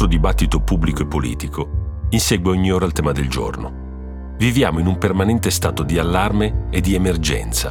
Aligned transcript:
Nostro 0.00 0.18
dibattito 0.18 0.60
pubblico 0.60 1.02
e 1.02 1.06
politico 1.06 2.06
insegue 2.08 2.52
ogni 2.52 2.72
ora 2.72 2.86
il 2.86 2.92
tema 2.92 3.12
del 3.12 3.28
giorno. 3.28 4.32
Viviamo 4.38 4.78
in 4.78 4.86
un 4.86 4.96
permanente 4.96 5.50
stato 5.50 5.82
di 5.82 5.98
allarme 5.98 6.68
e 6.70 6.80
di 6.80 6.94
emergenza 6.94 7.70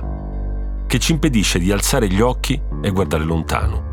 che 0.86 1.00
ci 1.00 1.14
impedisce 1.14 1.58
di 1.58 1.72
alzare 1.72 2.08
gli 2.08 2.22
occhi 2.22 2.62
e 2.84 2.92
guardare 2.92 3.24
lontano. 3.24 3.84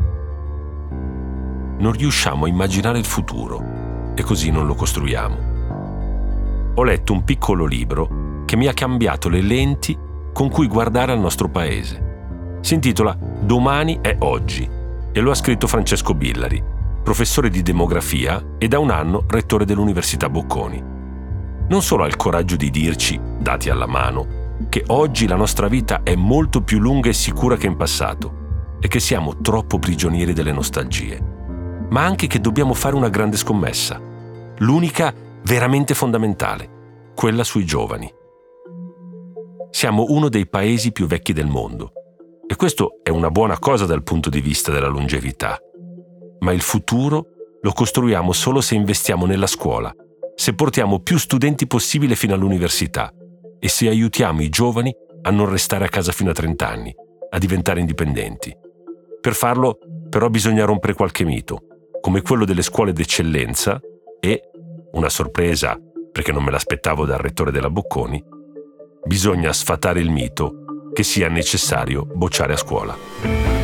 Non 1.79 1.91
riusciamo 1.93 2.45
a 2.45 2.47
immaginare 2.47 2.99
il 2.99 3.05
futuro 3.05 4.13
e 4.13 4.21
così 4.21 4.51
non 4.51 4.67
lo 4.67 4.75
costruiamo. 4.75 5.37
Ho 6.75 6.83
letto 6.83 7.13
un 7.13 7.23
piccolo 7.23 7.65
libro 7.65 8.43
che 8.45 8.55
mi 8.55 8.67
ha 8.67 8.73
cambiato 8.73 9.29
le 9.29 9.41
lenti 9.41 9.97
con 10.31 10.49
cui 10.49 10.67
guardare 10.67 11.11
al 11.11 11.19
nostro 11.19 11.49
paese. 11.49 12.59
Si 12.61 12.75
intitola 12.75 13.17
Domani 13.17 13.97
è 13.99 14.15
oggi 14.19 14.69
e 15.11 15.19
lo 15.21 15.31
ha 15.31 15.35
scritto 15.35 15.65
Francesco 15.65 16.13
Billari, 16.13 16.75
professore 17.07 17.49
di 17.49 17.61
demografia 17.61 18.55
e 18.57 18.67
da 18.67 18.79
un 18.79 18.91
anno 18.91 19.23
rettore 19.29 19.63
dell'Università 19.63 20.29
Bocconi. 20.29 20.83
Non 21.69 21.81
solo 21.81 22.03
ha 22.03 22.07
il 22.07 22.17
coraggio 22.17 22.57
di 22.57 22.69
dirci, 22.69 23.17
dati 23.39 23.69
alla 23.69 23.85
mano, 23.85 24.57
che 24.67 24.83
oggi 24.87 25.25
la 25.25 25.37
nostra 25.37 25.69
vita 25.69 26.03
è 26.03 26.15
molto 26.15 26.63
più 26.63 26.79
lunga 26.79 27.07
e 27.07 27.13
sicura 27.13 27.55
che 27.55 27.67
in 27.67 27.77
passato 27.77 28.75
e 28.81 28.89
che 28.89 28.99
siamo 28.99 29.39
troppo 29.39 29.79
prigionieri 29.79 30.33
delle 30.33 30.51
nostalgie, 30.51 31.17
ma 31.91 32.03
anche 32.03 32.27
che 32.27 32.41
dobbiamo 32.41 32.73
fare 32.73 32.95
una 32.95 33.07
grande 33.07 33.37
scommessa, 33.37 34.01
l'unica 34.57 35.13
veramente 35.43 35.93
fondamentale, 35.93 37.11
quella 37.15 37.45
sui 37.45 37.65
giovani. 37.65 38.13
Siamo 39.69 40.07
uno 40.09 40.27
dei 40.27 40.45
paesi 40.45 40.91
più 40.91 41.07
vecchi 41.07 41.31
del 41.31 41.47
mondo 41.47 41.93
e 42.45 42.57
questo 42.57 42.99
è 43.01 43.11
una 43.11 43.31
buona 43.31 43.57
cosa 43.59 43.85
dal 43.85 44.03
punto 44.03 44.29
di 44.29 44.41
vista 44.41 44.73
della 44.73 44.89
longevità. 44.89 45.57
Ma 46.39 46.51
il 46.51 46.61
futuro 46.61 47.27
lo 47.61 47.71
costruiamo 47.71 48.31
solo 48.31 48.61
se 48.61 48.75
investiamo 48.75 49.25
nella 49.25 49.47
scuola, 49.47 49.93
se 50.35 50.53
portiamo 50.53 50.99
più 50.99 51.17
studenti 51.17 51.67
possibile 51.67 52.15
fino 52.15 52.33
all'università 52.33 53.11
e 53.59 53.67
se 53.67 53.87
aiutiamo 53.87 54.41
i 54.41 54.49
giovani 54.49 54.93
a 55.23 55.31
non 55.31 55.49
restare 55.49 55.85
a 55.85 55.89
casa 55.89 56.11
fino 56.11 56.29
a 56.29 56.33
30 56.33 56.67
anni, 56.67 56.95
a 57.29 57.37
diventare 57.37 57.79
indipendenti. 57.79 58.55
Per 59.19 59.33
farlo 59.33 59.79
però 60.09 60.29
bisogna 60.29 60.65
rompere 60.65 60.93
qualche 60.93 61.25
mito, 61.25 61.61
come 62.01 62.21
quello 62.21 62.45
delle 62.45 62.61
scuole 62.61 62.93
d'eccellenza 62.93 63.79
e, 64.19 64.41
una 64.93 65.09
sorpresa 65.09 65.77
perché 66.11 66.31
non 66.31 66.43
me 66.43 66.51
l'aspettavo 66.51 67.05
dal 67.05 67.19
rettore 67.19 67.51
della 67.51 67.69
Bocconi, 67.69 68.23
bisogna 69.05 69.53
sfatare 69.53 69.99
il 69.99 70.09
mito 70.09 70.91
che 70.93 71.03
sia 71.03 71.29
necessario 71.29 72.05
bocciare 72.05 72.53
a 72.53 72.57
scuola. 72.57 73.56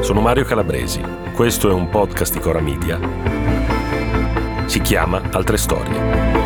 Sono 0.00 0.20
Mario 0.20 0.44
Calabresi, 0.44 1.00
questo 1.34 1.68
è 1.68 1.72
un 1.72 1.88
podcast 1.88 2.32
di 2.32 2.40
Cora 2.40 2.60
Media. 2.60 2.98
Si 4.66 4.80
chiama 4.80 5.20
Altre 5.32 5.56
Storie. 5.58 6.36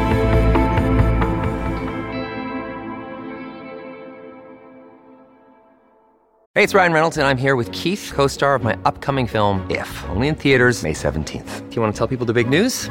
Hey, 6.55 6.63
it's 6.63 6.75
Ryan 6.75 6.93
Reynolds, 6.93 7.19
and 7.19 7.27
I'm 7.27 7.39
here 7.39 7.55
with 7.55 7.71
Keith, 7.73 8.13
co 8.15 8.27
star 8.27 8.55
of 8.55 8.63
my 8.63 8.77
upcoming 8.85 9.27
film, 9.27 9.65
If, 9.71 10.05
only 10.11 10.29
in 10.29 10.35
theaters, 10.35 10.83
May 10.83 10.93
17th. 10.93 11.69
Do 11.69 11.77
you 11.77 11.83
want 11.83 11.95
to 11.95 11.99
tell 11.99 12.09
people 12.09 12.27
the 12.27 12.35
big 12.35 12.49
news? 12.49 12.91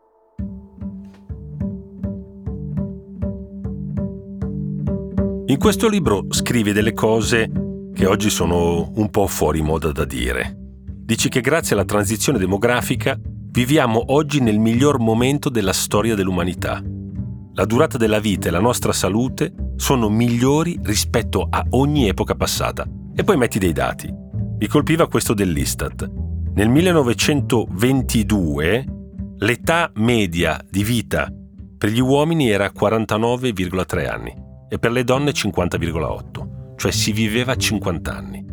In 5.51 5.59
questo 5.59 5.87
libro 5.89 6.27
scrivi 6.29 6.71
delle 6.71 6.93
cose 6.93 7.51
che 7.93 8.05
oggi 8.05 8.29
sono 8.29 8.89
un 8.95 9.09
po' 9.09 9.27
fuori 9.27 9.61
moda 9.61 9.91
da 9.91 10.05
dire. 10.05 10.55
Dici 10.87 11.27
che 11.27 11.41
grazie 11.41 11.75
alla 11.75 11.83
transizione 11.83 12.39
demografica 12.39 13.19
viviamo 13.19 14.13
oggi 14.13 14.39
nel 14.39 14.59
miglior 14.59 14.99
momento 14.99 15.49
della 15.49 15.73
storia 15.73 16.15
dell'umanità. 16.15 16.81
La 17.55 17.65
durata 17.65 17.97
della 17.97 18.21
vita 18.21 18.47
e 18.47 18.51
la 18.51 18.61
nostra 18.61 18.93
salute 18.93 19.53
sono 19.75 20.07
migliori 20.07 20.79
rispetto 20.83 21.45
a 21.49 21.65
ogni 21.71 22.07
epoca 22.07 22.35
passata. 22.35 22.87
E 23.13 23.25
poi 23.25 23.35
metti 23.35 23.59
dei 23.59 23.73
dati. 23.73 24.09
Mi 24.57 24.67
colpiva 24.67 25.09
questo 25.09 25.33
dell'Istat. 25.33 26.09
Nel 26.53 26.69
1922 26.69 28.85
l'età 29.39 29.91
media 29.95 30.63
di 30.69 30.83
vita 30.85 31.29
per 31.77 31.89
gli 31.89 31.99
uomini 31.99 32.49
era 32.49 32.71
49,3 32.73 34.09
anni 34.09 34.40
e 34.73 34.79
per 34.79 34.91
le 34.91 35.03
donne 35.03 35.31
50,8, 35.31 36.75
cioè 36.77 36.91
si 36.93 37.11
viveva 37.11 37.57
50 37.57 38.15
anni. 38.15 38.45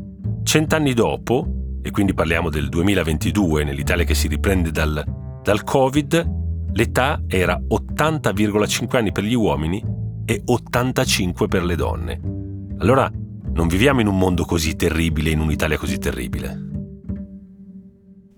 Cent'anni 0.43 0.93
dopo, 0.93 1.79
e 1.81 1.93
quindi 1.93 2.12
parliamo 2.12 2.51
del 2.51 2.69
2022, 2.69 3.62
nell'Italia 3.62 4.05
che 4.05 4.17
si 4.17 4.27
riprende 4.27 4.73
dal, 4.73 5.01
dal 5.45 5.62
Covid, 5.62 6.28
l'età 6.73 7.23
era 7.28 7.57
80,5 7.57 8.97
anni 8.97 9.12
per 9.12 9.23
gli 9.23 9.34
uomini 9.34 9.81
e 10.25 10.43
85 10.45 11.47
per 11.47 11.62
le 11.62 11.77
donne. 11.77 12.21
Allora 12.78 13.09
non 13.53 13.69
viviamo 13.69 14.01
in 14.01 14.09
un 14.09 14.19
mondo 14.19 14.45
così 14.45 14.75
terribile, 14.75 15.31
in 15.31 15.39
un'Italia 15.39 15.78
così 15.78 15.99
terribile. 15.99 16.68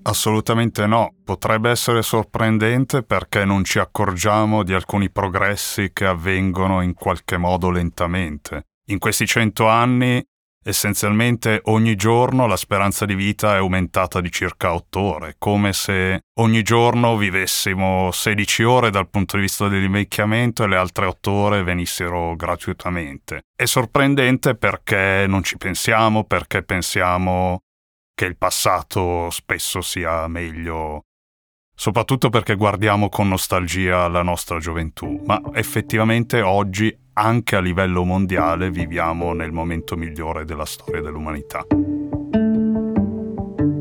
Assolutamente 0.02 0.86
no, 0.86 1.14
potrebbe 1.24 1.70
essere 1.70 2.02
sorprendente 2.02 3.02
perché 3.02 3.44
non 3.44 3.64
ci 3.64 3.78
accorgiamo 3.78 4.62
di 4.62 4.72
alcuni 4.72 5.10
progressi 5.10 5.90
che 5.92 6.06
avvengono 6.06 6.80
in 6.80 6.94
qualche 6.94 7.36
modo 7.36 7.70
lentamente. 7.70 8.68
In 8.86 8.98
questi 8.98 9.26
cento 9.26 9.68
anni, 9.68 10.24
essenzialmente 10.64 11.60
ogni 11.64 11.96
giorno 11.96 12.46
la 12.46 12.56
speranza 12.56 13.04
di 13.04 13.14
vita 13.14 13.54
è 13.54 13.58
aumentata 13.58 14.20
di 14.20 14.30
circa 14.30 14.72
otto 14.72 15.00
ore, 15.00 15.34
come 15.38 15.72
se 15.74 16.20
ogni 16.40 16.62
giorno 16.62 17.16
vivessimo 17.16 18.10
16 18.10 18.62
ore 18.62 18.90
dal 18.90 19.08
punto 19.08 19.36
di 19.36 19.42
vista 19.42 19.68
dell'invecchiamento 19.68 20.64
e 20.64 20.68
le 20.68 20.76
altre 20.76 21.06
otto 21.06 21.30
ore 21.30 21.62
venissero 21.62 22.34
gratuitamente. 22.36 23.42
È 23.54 23.66
sorprendente 23.66 24.56
perché 24.56 25.26
non 25.28 25.42
ci 25.42 25.58
pensiamo, 25.58 26.24
perché 26.24 26.62
pensiamo 26.62 27.60
che 28.20 28.26
il 28.26 28.36
passato 28.36 29.30
spesso 29.30 29.80
sia 29.80 30.28
meglio, 30.28 31.04
soprattutto 31.74 32.28
perché 32.28 32.54
guardiamo 32.54 33.08
con 33.08 33.28
nostalgia 33.28 34.08
la 34.08 34.20
nostra 34.20 34.58
gioventù, 34.58 35.22
ma 35.24 35.40
effettivamente 35.54 36.42
oggi 36.42 36.94
anche 37.14 37.56
a 37.56 37.60
livello 37.60 38.04
mondiale 38.04 38.70
viviamo 38.70 39.32
nel 39.32 39.52
momento 39.52 39.96
migliore 39.96 40.44
della 40.44 40.66
storia 40.66 41.00
dell'umanità. 41.00 41.64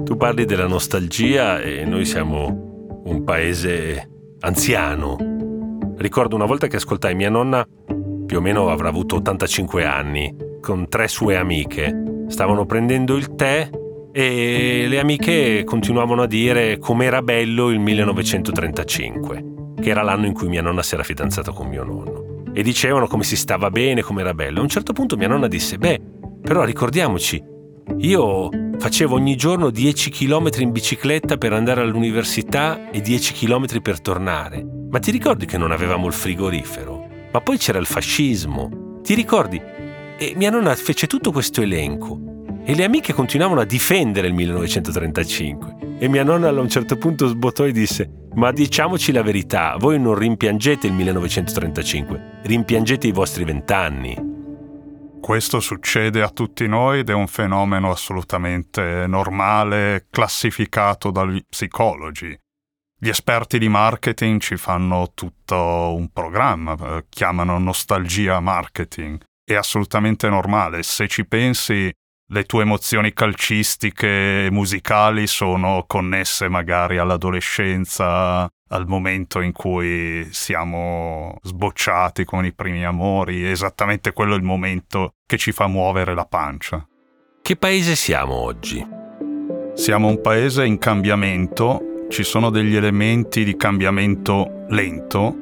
Tu 0.05 0.15
parli 0.15 0.45
della 0.45 0.67
nostalgia 0.67 1.59
e 1.59 1.83
noi 1.83 2.05
siamo 2.05 3.01
un 3.03 3.25
paese 3.25 4.09
anziano. 4.39 5.17
Ricordo 5.97 6.37
una 6.37 6.45
volta 6.45 6.67
che 6.67 6.77
ascoltai 6.77 7.13
mia 7.13 7.29
nonna, 7.29 7.67
più 8.25 8.37
o 8.37 8.41
meno 8.41 8.69
avrà 8.69 8.87
avuto 8.87 9.17
85 9.17 9.83
anni, 9.83 10.33
con 10.61 10.87
tre 10.87 11.09
sue 11.09 11.35
amiche. 11.35 12.23
Stavano 12.29 12.65
prendendo 12.65 13.17
il 13.17 13.35
tè 13.35 13.69
e 14.21 14.87
le 14.89 14.99
amiche 14.99 15.63
continuavano 15.63 16.23
a 16.23 16.27
dire 16.27 16.77
com'era 16.77 17.21
bello 17.21 17.69
il 17.69 17.79
1935, 17.79 19.73
che 19.79 19.89
era 19.89 20.01
l'anno 20.01 20.25
in 20.25 20.33
cui 20.33 20.49
mia 20.49 20.61
nonna 20.61 20.83
si 20.83 20.93
era 20.95 21.03
fidanzata 21.03 21.53
con 21.53 21.69
mio 21.69 21.85
nonno. 21.85 22.43
E 22.53 22.61
dicevano 22.61 23.07
come 23.07 23.23
si 23.23 23.37
stava 23.37 23.69
bene, 23.69 24.01
com'era 24.01 24.33
bello. 24.33 24.59
A 24.59 24.63
un 24.63 24.67
certo 24.67 24.91
punto 24.91 25.15
mia 25.15 25.29
nonna 25.29 25.47
disse, 25.47 25.77
beh, 25.77 26.01
però 26.41 26.65
ricordiamoci, 26.65 27.41
io 27.99 28.49
facevo 28.77 29.15
ogni 29.15 29.37
giorno 29.37 29.69
10 29.69 30.09
km 30.09 30.49
in 30.57 30.73
bicicletta 30.73 31.37
per 31.37 31.53
andare 31.53 31.79
all'università 31.79 32.91
e 32.91 32.99
10 32.99 33.31
km 33.31 33.79
per 33.81 34.01
tornare. 34.01 34.67
Ma 34.89 34.99
ti 34.99 35.11
ricordi 35.11 35.45
che 35.45 35.57
non 35.57 35.71
avevamo 35.71 36.07
il 36.07 36.13
frigorifero? 36.13 37.07
Ma 37.31 37.39
poi 37.39 37.57
c'era 37.57 37.79
il 37.79 37.85
fascismo. 37.85 38.99
Ti 39.01 39.13
ricordi? 39.13 39.61
E 40.17 40.33
mia 40.35 40.49
nonna 40.49 40.75
fece 40.75 41.07
tutto 41.07 41.31
questo 41.31 41.61
elenco 41.61 42.28
e 42.69 42.75
le 42.75 42.83
amiche 42.83 43.13
continuavano 43.13 43.61
a 43.61 43.65
difendere 43.65 44.27
il 44.27 44.35
1935. 44.35 45.97
E 45.97 46.07
mia 46.07 46.23
nonna 46.23 46.49
a 46.49 46.59
un 46.59 46.69
certo 46.69 46.97
punto 46.97 47.25
sbottò 47.25 47.65
e 47.65 47.71
disse: 47.71 48.27
Ma 48.35 48.51
diciamoci 48.51 49.11
la 49.11 49.23
verità, 49.23 49.75
voi 49.79 49.99
non 49.99 50.13
rimpiangete 50.13 50.85
il 50.85 50.93
1935, 50.93 52.41
rimpiangete 52.43 53.07
i 53.07 53.11
vostri 53.11 53.43
vent'anni. 53.43 54.15
Questo 55.19 55.59
succede 55.59 56.21
a 56.21 56.29
tutti 56.29 56.67
noi 56.67 56.99
ed 56.99 57.09
è 57.09 57.13
un 57.13 57.25
fenomeno 57.25 57.89
assolutamente 57.89 59.05
normale, 59.07 60.05
classificato 60.11 61.09
dagli 61.09 61.43
psicologi. 61.49 62.37
Gli 62.99 63.09
esperti 63.09 63.57
di 63.57 63.67
marketing 63.67 64.39
ci 64.39 64.57
fanno 64.57 65.13
tutto 65.15 65.95
un 65.95 66.09
programma, 66.13 66.77
eh, 66.77 67.05
chiamano 67.09 67.57
nostalgia 67.57 68.39
marketing. 68.39 69.23
È 69.43 69.55
assolutamente 69.55 70.29
normale. 70.29 70.83
Se 70.83 71.07
ci 71.07 71.25
pensi, 71.25 71.91
le 72.31 72.43
tue 72.43 72.61
emozioni 72.63 73.13
calcistiche 73.13 74.45
e 74.45 74.51
musicali 74.51 75.27
sono 75.27 75.85
connesse 75.87 76.47
magari 76.47 76.97
all'adolescenza, 76.97 78.47
al 78.71 78.87
momento 78.87 79.41
in 79.41 79.51
cui 79.51 80.27
siamo 80.31 81.37
sbocciati 81.41 82.25
con 82.25 82.45
i 82.45 82.53
primi 82.53 82.85
amori, 82.85 83.49
esattamente 83.49 84.13
quello 84.13 84.33
è 84.33 84.37
il 84.37 84.43
momento 84.43 85.13
che 85.25 85.37
ci 85.37 85.51
fa 85.51 85.67
muovere 85.67 86.13
la 86.13 86.25
pancia. 86.25 86.85
Che 87.41 87.55
paese 87.55 87.95
siamo 87.95 88.33
oggi? 88.33 88.85
Siamo 89.73 90.07
un 90.07 90.21
paese 90.21 90.65
in 90.65 90.77
cambiamento 90.77 91.89
ci 92.09 92.23
sono 92.23 92.49
degli 92.49 92.75
elementi 92.75 93.43
di 93.43 93.55
cambiamento 93.55 94.65
lento, 94.69 95.35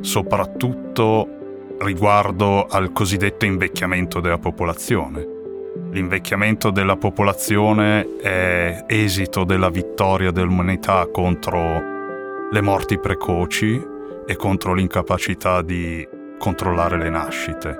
soprattutto 0.00 1.74
riguardo 1.80 2.66
al 2.66 2.92
cosiddetto 2.92 3.44
invecchiamento 3.44 4.20
della 4.20 4.38
popolazione. 4.38 5.41
L'invecchiamento 5.90 6.70
della 6.70 6.96
popolazione 6.96 8.16
è 8.18 8.84
esito 8.86 9.44
della 9.44 9.70
vittoria 9.70 10.30
dell'umanità 10.30 11.06
contro 11.10 11.82
le 12.50 12.60
morti 12.60 12.98
precoci 12.98 13.82
e 14.26 14.36
contro 14.36 14.74
l'incapacità 14.74 15.62
di 15.62 16.06
controllare 16.38 16.98
le 16.98 17.08
nascite. 17.08 17.78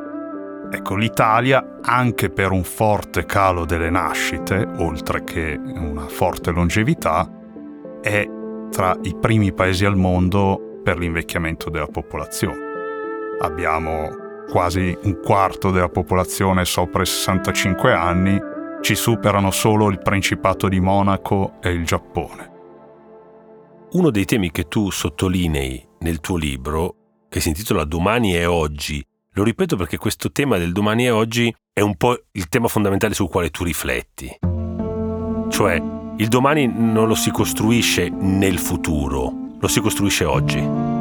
Ecco, 0.70 0.94
l'Italia, 0.94 1.78
anche 1.82 2.30
per 2.30 2.50
un 2.50 2.64
forte 2.64 3.26
calo 3.26 3.66
delle 3.66 3.90
nascite, 3.90 4.66
oltre 4.78 5.22
che 5.22 5.60
una 5.62 6.06
forte 6.06 6.50
longevità, 6.50 7.30
è 8.00 8.26
tra 8.70 8.96
i 9.02 9.14
primi 9.20 9.52
paesi 9.52 9.84
al 9.84 9.96
mondo 9.96 10.80
per 10.82 10.98
l'invecchiamento 10.98 11.68
della 11.68 11.88
popolazione. 11.88 12.70
Abbiamo 13.40 14.21
quasi 14.50 14.96
un 15.02 15.20
quarto 15.22 15.70
della 15.70 15.88
popolazione 15.88 16.64
sopra 16.64 17.02
i 17.02 17.06
65 17.06 17.92
anni, 17.92 18.40
ci 18.80 18.94
superano 18.94 19.50
solo 19.50 19.90
il 19.90 20.00
Principato 20.00 20.68
di 20.68 20.80
Monaco 20.80 21.54
e 21.62 21.70
il 21.70 21.84
Giappone. 21.84 22.50
Uno 23.92 24.10
dei 24.10 24.24
temi 24.24 24.50
che 24.50 24.68
tu 24.68 24.90
sottolinei 24.90 25.86
nel 26.00 26.20
tuo 26.20 26.36
libro, 26.36 26.94
che 27.28 27.40
si 27.40 27.48
intitola 27.48 27.84
Domani 27.84 28.36
e 28.36 28.46
oggi, 28.46 29.04
lo 29.34 29.44
ripeto 29.44 29.76
perché 29.76 29.96
questo 29.96 30.30
tema 30.30 30.58
del 30.58 30.72
domani 30.72 31.06
e 31.06 31.10
oggi 31.10 31.54
è 31.72 31.80
un 31.80 31.96
po' 31.96 32.24
il 32.32 32.48
tema 32.48 32.68
fondamentale 32.68 33.14
sul 33.14 33.30
quale 33.30 33.48
tu 33.48 33.64
rifletti. 33.64 34.30
Cioè, 35.48 35.82
il 36.16 36.28
domani 36.28 36.70
non 36.70 37.06
lo 37.08 37.14
si 37.14 37.30
costruisce 37.30 38.10
nel 38.10 38.58
futuro, 38.58 39.56
lo 39.58 39.68
si 39.68 39.80
costruisce 39.80 40.26
oggi. 40.26 40.91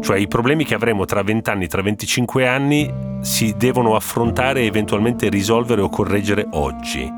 Cioè 0.00 0.18
i 0.18 0.28
problemi 0.28 0.64
che 0.64 0.74
avremo 0.74 1.04
tra 1.04 1.22
20 1.22 1.50
anni, 1.50 1.66
tra 1.66 1.82
25 1.82 2.46
anni, 2.46 2.92
si 3.20 3.54
devono 3.56 3.94
affrontare 3.94 4.60
e 4.60 4.66
eventualmente 4.66 5.28
risolvere 5.28 5.80
o 5.80 5.88
correggere 5.88 6.46
oggi. 6.52 7.12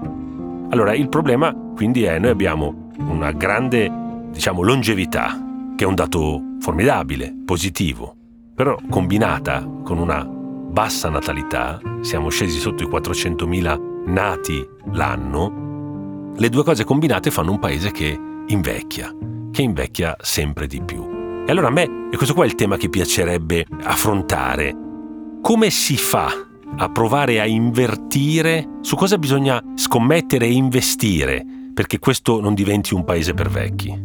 Allora, 0.71 0.94
il 0.94 1.09
problema 1.09 1.55
quindi 1.75 2.05
è 2.05 2.19
noi 2.19 2.31
abbiamo 2.31 2.91
una 2.99 3.32
grande, 3.32 3.91
diciamo, 4.31 4.62
longevità, 4.62 5.38
che 5.77 5.85
è 5.85 5.87
un 5.87 5.94
dato 5.94 6.43
formidabile, 6.61 7.35
positivo, 7.44 8.15
però 8.55 8.77
combinata 8.88 9.67
con 9.82 9.99
una 9.99 10.25
bassa 10.25 11.09
natalità, 11.09 11.81
siamo 12.00 12.29
scesi 12.29 12.59
sotto 12.59 12.82
i 12.82 12.87
400.000 12.87 14.05
nati 14.06 14.67
l'anno, 14.93 16.32
le 16.37 16.49
due 16.49 16.62
cose 16.62 16.85
combinate 16.85 17.31
fanno 17.31 17.50
un 17.50 17.59
paese 17.59 17.91
che 17.91 18.19
invecchia, 18.47 19.12
che 19.50 19.62
invecchia 19.62 20.17
sempre 20.21 20.67
di 20.67 20.81
più. 20.82 21.09
E 21.50 21.52
allora 21.52 21.67
a 21.67 21.73
me, 21.73 22.08
e 22.12 22.17
questo 22.17 22.32
qua 22.32 22.44
è 22.44 22.47
il 22.47 22.55
tema 22.55 22.76
che 22.76 22.88
piacerebbe 22.88 23.67
affrontare, 23.82 24.73
come 25.43 25.69
si 25.70 25.97
fa 25.97 26.29
a 26.76 26.91
provare 26.91 27.41
a 27.41 27.44
invertire 27.44 28.79
su 28.82 28.94
cosa 28.94 29.19
bisogna 29.19 29.61
scommettere 29.75 30.47
e 30.47 30.52
investire 30.52 31.44
perché 31.75 31.99
questo 31.99 32.41
non 32.41 32.55
diventi 32.55 32.94
un 32.94 33.02
paese 33.02 33.35
per 33.35 33.49
vecchi? 33.49 34.00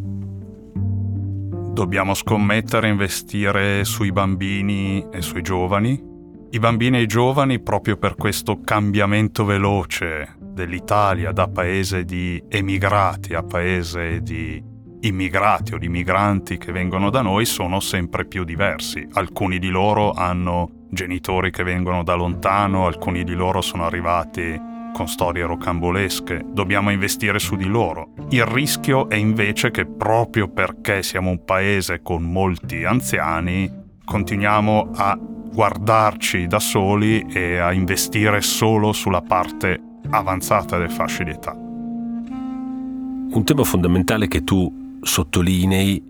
Dobbiamo 1.72 2.16
scommettere 2.16 2.88
e 2.88 2.92
investire 2.92 3.84
sui 3.84 4.12
bambini 4.12 5.06
e 5.12 5.22
sui 5.22 5.44
giovani. 5.44 6.02
I 6.50 6.58
bambini 6.58 6.98
e 6.98 7.02
i 7.02 7.08
giovani 7.08 7.62
proprio 7.62 7.98
per 7.98 8.16
questo 8.16 8.62
cambiamento 8.62 9.46
veloce 9.46 10.36
dell'Italia 10.40 11.32
da 11.32 11.48
paese 11.48 12.06
di 12.06 12.44
emigrati 12.50 13.36
a 13.36 13.44
paese 13.44 14.22
di 14.24 14.74
immigrati 15.08 15.74
o 15.74 15.78
di 15.78 15.90
migranti 15.90 16.58
che 16.58 16.72
vengono 16.72 17.10
da 17.10 17.22
noi 17.22 17.46
sono 17.46 17.80
sempre 17.80 18.26
più 18.26 18.44
diversi. 18.44 19.08
Alcuni 19.14 19.60
di 19.60 19.70
loro 19.70 20.12
hanno 20.12 20.88
genitori 20.90 21.52
che 21.52 21.64
vengono 21.64 22.04
da 22.04 22.16
lontano, 22.16 22.86
alcuni 22.86 23.24
di 23.24 23.34
loro 23.34 23.62
sono 23.62 23.86
arrivati 23.86 24.74
con 24.94 25.08
storie 25.08 25.46
rocambolesche, 25.46 26.46
dobbiamo 26.48 26.90
investire 26.90 27.38
su 27.38 27.56
di 27.56 27.66
loro. 27.66 28.14
Il 28.30 28.46
rischio 28.46 29.10
è 29.10 29.16
invece 29.16 29.70
che 29.70 29.86
proprio 29.86 30.48
perché 30.48 31.04
siamo 31.04 31.30
un 31.30 31.44
paese 31.44 32.02
con 32.02 32.24
molti 32.24 32.86
anziani, 32.86 33.70
continuiamo 34.06 34.92
a 34.96 35.20
guardarci 35.20 36.48
da 36.48 36.60
soli 36.60 37.26
e 37.30 37.58
a 37.58 37.74
investire 37.74 38.40
solo 38.40 38.94
sulla 38.94 39.22
parte 39.22 39.82
avanzata 40.10 40.78
del 40.78 40.92
fasce 40.92 41.26
di 41.26 41.32
età. 41.32 41.52
Un 41.52 43.44
tema 43.44 43.64
fondamentale 43.64 44.30
che 44.30 44.46
tu 44.46 44.85
sottolinei 45.06 46.04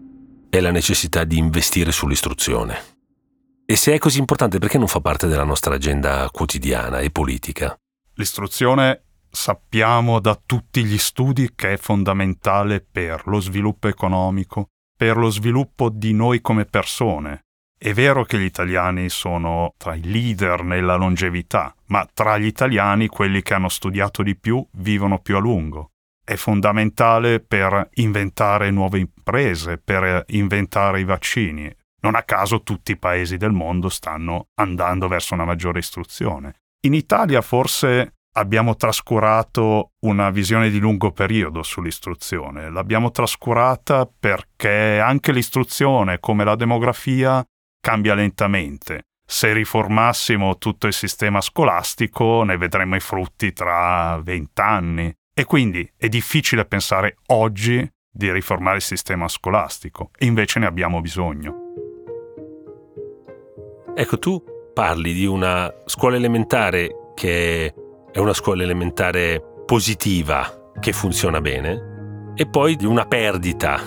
è 0.49 0.59
la 0.61 0.71
necessità 0.71 1.25
di 1.25 1.37
investire 1.37 1.91
sull'istruzione. 1.91 2.93
E 3.65 3.75
se 3.75 3.93
è 3.93 3.97
così 3.97 4.19
importante, 4.19 4.57
perché 4.57 4.77
non 4.77 4.87
fa 4.87 5.01
parte 5.01 5.27
della 5.27 5.43
nostra 5.43 5.75
agenda 5.75 6.29
quotidiana 6.31 6.99
e 6.99 7.11
politica? 7.11 7.75
L'istruzione 8.13 9.01
sappiamo 9.29 10.19
da 10.19 10.39
tutti 10.43 10.85
gli 10.85 10.97
studi 10.97 11.51
che 11.53 11.73
è 11.73 11.77
fondamentale 11.77 12.79
per 12.79 13.23
lo 13.25 13.41
sviluppo 13.41 13.89
economico, 13.89 14.69
per 14.95 15.17
lo 15.17 15.29
sviluppo 15.29 15.89
di 15.89 16.13
noi 16.13 16.39
come 16.39 16.65
persone, 16.65 17.41
è 17.77 17.93
vero 17.93 18.23
che 18.23 18.39
gli 18.39 18.45
italiani 18.45 19.09
sono 19.09 19.73
tra 19.77 19.93
i 19.95 20.03
leader 20.03 20.63
nella 20.63 20.95
longevità, 20.95 21.75
ma 21.87 22.07
tra 22.11 22.37
gli 22.37 22.45
italiani 22.45 23.07
quelli 23.07 23.41
che 23.41 23.53
hanno 23.53 23.67
studiato 23.67 24.23
di 24.23 24.37
più 24.37 24.65
vivono 24.77 25.19
più 25.19 25.35
a 25.35 25.39
lungo. 25.39 25.91
È 26.25 26.35
fondamentale 26.37 27.39
per 27.39 27.87
inventare 27.93 28.71
nuove 28.71 28.97
imprese, 28.97 29.77
per 29.77 30.23
inventare 30.29 30.99
i 30.99 31.03
vaccini. 31.03 31.71
Non 32.01 32.15
a 32.15 32.23
caso 32.23 32.63
tutti 32.63 32.93
i 32.93 32.97
paesi 32.97 33.37
del 33.37 33.51
mondo 33.51 33.89
stanno 33.89 34.47
andando 34.55 35.07
verso 35.07 35.35
una 35.35 35.45
maggiore 35.45 35.77
istruzione. 35.77 36.61
In 36.87 36.95
Italia 36.95 37.43
forse 37.43 38.15
abbiamo 38.37 38.75
trascurato 38.75 39.91
una 40.01 40.31
visione 40.31 40.71
di 40.71 40.79
lungo 40.79 41.11
periodo 41.11 41.61
sull'istruzione. 41.61 42.71
L'abbiamo 42.71 43.11
trascurata 43.11 44.07
perché 44.07 44.99
anche 44.99 45.31
l'istruzione, 45.31 46.19
come 46.19 46.43
la 46.43 46.55
demografia, 46.55 47.45
cambia 47.79 48.15
lentamente. 48.15 49.03
Se 49.27 49.53
riformassimo 49.53 50.57
tutto 50.57 50.87
il 50.87 50.93
sistema 50.93 51.39
scolastico 51.39 52.41
ne 52.43 52.57
vedremmo 52.57 52.95
i 52.95 52.99
frutti 52.99 53.53
tra 53.53 54.19
vent'anni. 54.23 55.13
E 55.37 55.43
quindi 55.43 55.85
è 55.97 56.07
difficile 56.07 56.63
pensare 56.63 57.17
oggi 57.25 57.85
di 58.09 58.31
riformare 58.31 58.77
il 58.77 58.81
sistema 58.81 59.27
scolastico, 59.27 60.11
e 60.17 60.27
invece 60.27 60.59
ne 60.59 60.65
abbiamo 60.65 61.01
bisogno. 61.01 61.73
Ecco, 63.93 64.17
tu 64.17 64.41
parli 64.73 65.11
di 65.11 65.25
una 65.25 65.69
scuola 65.87 66.15
elementare 66.15 67.11
che 67.15 67.73
è 68.13 68.17
una 68.17 68.33
scuola 68.33 68.63
elementare 68.63 69.43
positiva, 69.65 70.71
che 70.79 70.93
funziona 70.93 71.41
bene, 71.41 72.31
e 72.33 72.47
poi 72.47 72.77
di 72.77 72.85
una 72.85 73.05
perdita 73.05 73.81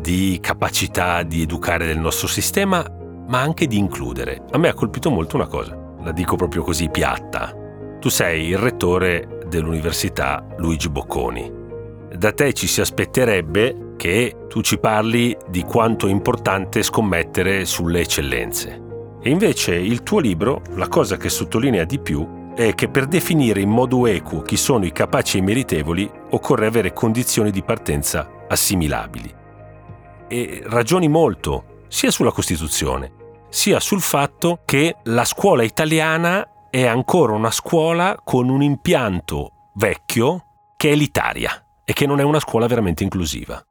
di 0.00 0.40
capacità 0.42 1.22
di 1.22 1.42
educare 1.42 1.86
del 1.86 2.00
nostro 2.00 2.26
sistema 2.26 2.84
ma 3.28 3.40
anche 3.40 3.68
di 3.68 3.78
includere. 3.78 4.42
A 4.50 4.58
me 4.58 4.66
ha 4.66 4.74
colpito 4.74 5.10
molto 5.10 5.36
una 5.36 5.46
cosa, 5.46 5.78
la 6.00 6.10
dico 6.10 6.34
proprio 6.34 6.64
così 6.64 6.88
piatta. 6.88 7.54
Tu 8.00 8.08
sei 8.08 8.48
il 8.48 8.58
rettore 8.58 9.37
dell'Università 9.48 10.46
Luigi 10.58 10.88
Bocconi. 10.88 11.52
Da 12.14 12.32
te 12.32 12.52
ci 12.52 12.66
si 12.66 12.80
aspetterebbe 12.80 13.94
che 13.96 14.46
tu 14.48 14.60
ci 14.60 14.78
parli 14.78 15.36
di 15.48 15.62
quanto 15.62 16.06
è 16.06 16.10
importante 16.10 16.82
scommettere 16.82 17.64
sulle 17.64 18.00
eccellenze. 18.00 18.82
E 19.20 19.30
invece 19.30 19.74
il 19.74 20.02
tuo 20.02 20.20
libro, 20.20 20.62
la 20.76 20.88
cosa 20.88 21.16
che 21.16 21.28
sottolinea 21.28 21.84
di 21.84 21.98
più, 21.98 22.52
è 22.54 22.74
che 22.74 22.88
per 22.88 23.06
definire 23.06 23.60
in 23.60 23.70
modo 23.70 24.06
equo 24.06 24.42
chi 24.42 24.56
sono 24.56 24.84
i 24.84 24.92
capaci 24.92 25.36
e 25.36 25.40
i 25.40 25.44
meritevoli 25.44 26.10
occorre 26.30 26.66
avere 26.66 26.92
condizioni 26.92 27.50
di 27.50 27.62
partenza 27.62 28.28
assimilabili. 28.48 29.34
E 30.28 30.62
ragioni 30.64 31.08
molto 31.08 31.84
sia 31.88 32.10
sulla 32.10 32.32
Costituzione, 32.32 33.12
sia 33.48 33.80
sul 33.80 34.00
fatto 34.00 34.60
che 34.64 34.96
la 35.04 35.24
scuola 35.24 35.62
italiana 35.62 36.46
è 36.70 36.86
ancora 36.86 37.32
una 37.32 37.50
scuola 37.50 38.20
con 38.22 38.48
un 38.48 38.62
impianto 38.62 39.70
vecchio 39.74 40.44
che 40.76 40.90
è 40.90 40.92
elitaria 40.92 41.80
e 41.84 41.92
che 41.92 42.06
non 42.06 42.20
è 42.20 42.22
una 42.22 42.40
scuola 42.40 42.66
veramente 42.66 43.02
inclusiva. 43.02 43.62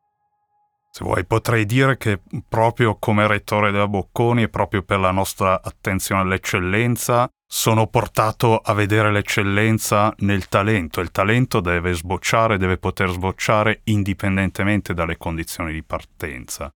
Se 0.89 1.03
vuoi 1.03 1.25
potrei 1.25 1.65
dire 1.65 1.97
che 1.97 2.19
proprio 2.47 2.95
come 2.97 3.27
rettore 3.27 3.69
della 3.69 3.87
Bocconi 3.87 4.43
e 4.43 4.49
proprio 4.49 4.81
per 4.81 4.99
la 4.99 5.11
nostra 5.11 5.61
attenzione 5.61 6.21
all'eccellenza 6.21 7.29
sono 7.45 7.85
portato 7.85 8.57
a 8.57 8.73
vedere 8.73 9.11
l'eccellenza 9.11 10.11
nel 10.19 10.47
talento. 10.47 10.99
Il 10.99 11.11
talento 11.11 11.59
deve 11.59 11.93
sbocciare, 11.93 12.57
deve 12.57 12.77
poter 12.77 13.09
sbocciare 13.09 13.81
indipendentemente 13.83 14.95
dalle 14.95 15.17
condizioni 15.17 15.71
di 15.71 15.83
partenza. 15.83 16.71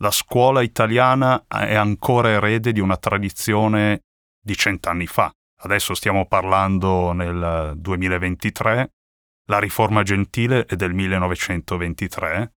La 0.00 0.10
scuola 0.10 0.62
italiana 0.62 1.44
è 1.46 1.76
ancora 1.76 2.30
erede 2.30 2.72
di 2.72 2.80
una 2.80 2.96
tradizione 2.96 4.00
di 4.42 4.56
cent'anni 4.56 5.06
fa. 5.06 5.32
Adesso 5.64 5.94
stiamo 5.94 6.26
parlando 6.26 7.12
nel 7.12 7.74
2023, 7.76 8.90
la 9.46 9.58
riforma 9.60 10.02
gentile 10.02 10.66
è 10.66 10.74
del 10.74 10.92
1923 10.92 12.52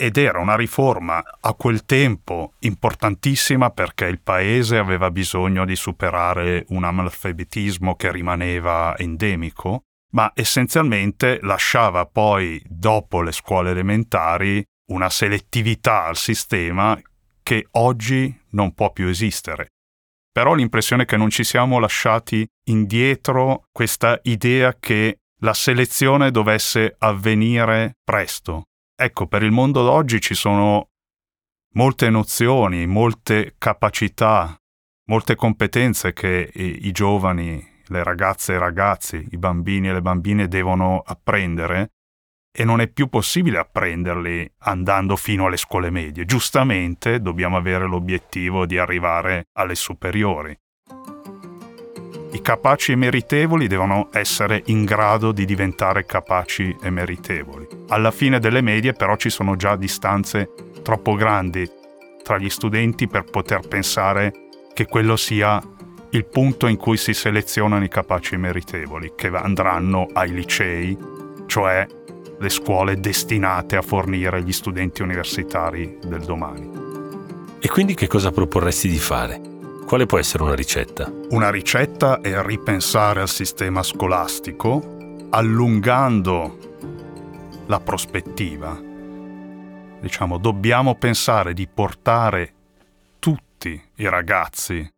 ed 0.00 0.16
era 0.16 0.38
una 0.38 0.56
riforma 0.56 1.22
a 1.40 1.52
quel 1.54 1.84
tempo 1.84 2.54
importantissima 2.60 3.70
perché 3.70 4.06
il 4.06 4.20
paese 4.20 4.78
aveva 4.78 5.10
bisogno 5.10 5.66
di 5.66 5.76
superare 5.76 6.64
un 6.68 6.84
analfabetismo 6.84 7.96
che 7.96 8.12
rimaneva 8.12 8.96
endemico, 8.96 9.82
ma 10.12 10.30
essenzialmente 10.34 11.40
lasciava 11.42 12.06
poi, 12.06 12.62
dopo 12.64 13.20
le 13.20 13.32
scuole 13.32 13.72
elementari, 13.72 14.64
una 14.92 15.10
selettività 15.10 16.04
al 16.04 16.16
sistema 16.16 16.98
che 17.42 17.66
oggi 17.72 18.34
non 18.50 18.72
può 18.72 18.90
più 18.90 19.08
esistere. 19.08 19.68
Però 20.38 20.52
ho 20.52 20.54
l'impressione 20.54 21.04
che 21.04 21.16
non 21.16 21.30
ci 21.30 21.42
siamo 21.42 21.80
lasciati 21.80 22.46
indietro 22.68 23.64
questa 23.72 24.20
idea 24.22 24.72
che 24.78 25.18
la 25.40 25.52
selezione 25.52 26.30
dovesse 26.30 26.94
avvenire 26.96 27.96
presto, 28.04 28.68
Ecco, 29.00 29.26
per 29.26 29.42
il 29.42 29.50
mondo 29.50 29.82
d'oggi 29.82 30.20
ci 30.20 30.34
sono 30.34 30.90
molte 31.74 32.08
nozioni, 32.08 32.86
molte 32.86 33.56
capacità, 33.58 34.56
molte 35.06 35.34
competenze 35.34 36.12
che 36.12 36.50
i, 36.54 36.86
i 36.86 36.92
giovani, 36.92 37.64
le 37.86 38.02
ragazze 38.04 38.52
e 38.52 38.56
i 38.56 38.58
ragazzi, 38.60 39.26
i 39.32 39.38
bambini 39.38 39.88
e 39.88 39.92
le 39.92 40.02
bambine 40.02 40.46
devono 40.46 41.02
apprendere 41.04 41.94
e 42.60 42.64
non 42.64 42.80
è 42.80 42.88
più 42.88 43.06
possibile 43.06 43.58
apprenderli 43.58 44.50
andando 44.62 45.14
fino 45.14 45.46
alle 45.46 45.56
scuole 45.56 45.90
medie. 45.90 46.24
Giustamente 46.24 47.20
dobbiamo 47.20 47.56
avere 47.56 47.86
l'obiettivo 47.86 48.66
di 48.66 48.78
arrivare 48.78 49.46
alle 49.52 49.76
superiori. 49.76 50.58
I 52.32 52.42
capaci 52.42 52.90
e 52.90 52.96
meritevoli 52.96 53.68
devono 53.68 54.08
essere 54.10 54.64
in 54.66 54.84
grado 54.84 55.30
di 55.30 55.44
diventare 55.44 56.04
capaci 56.04 56.76
e 56.82 56.90
meritevoli. 56.90 57.64
Alla 57.90 58.10
fine 58.10 58.40
delle 58.40 58.60
medie 58.60 58.92
però 58.92 59.14
ci 59.14 59.30
sono 59.30 59.54
già 59.54 59.76
distanze 59.76 60.50
troppo 60.82 61.14
grandi 61.14 61.70
tra 62.24 62.38
gli 62.38 62.50
studenti 62.50 63.06
per 63.06 63.22
poter 63.22 63.68
pensare 63.68 64.32
che 64.74 64.86
quello 64.86 65.14
sia 65.14 65.62
il 66.10 66.26
punto 66.26 66.66
in 66.66 66.76
cui 66.76 66.96
si 66.96 67.14
selezionano 67.14 67.84
i 67.84 67.88
capaci 67.88 68.34
e 68.34 68.38
meritevoli, 68.38 69.12
che 69.14 69.28
andranno 69.28 70.08
ai 70.12 70.32
licei, 70.32 70.98
cioè 71.46 71.86
le 72.38 72.48
scuole 72.48 73.00
destinate 73.00 73.76
a 73.76 73.82
fornire 73.82 74.42
gli 74.42 74.52
studenti 74.52 75.02
universitari 75.02 75.98
del 76.04 76.20
domani. 76.20 76.70
E 77.60 77.68
quindi 77.68 77.94
che 77.94 78.06
cosa 78.06 78.30
proporresti 78.30 78.88
di 78.88 78.98
fare? 78.98 79.40
Quale 79.86 80.06
può 80.06 80.18
essere 80.18 80.42
una 80.44 80.54
ricetta? 80.54 81.10
Una 81.30 81.50
ricetta 81.50 82.20
è 82.20 82.40
ripensare 82.42 83.20
al 83.20 83.28
sistema 83.28 83.82
scolastico 83.82 85.26
allungando 85.30 86.58
la 87.66 87.80
prospettiva. 87.80 88.78
Diciamo, 90.00 90.38
dobbiamo 90.38 90.94
pensare 90.94 91.54
di 91.54 91.66
portare 91.66 92.54
tutti 93.18 93.82
i 93.96 94.08
ragazzi 94.08 94.88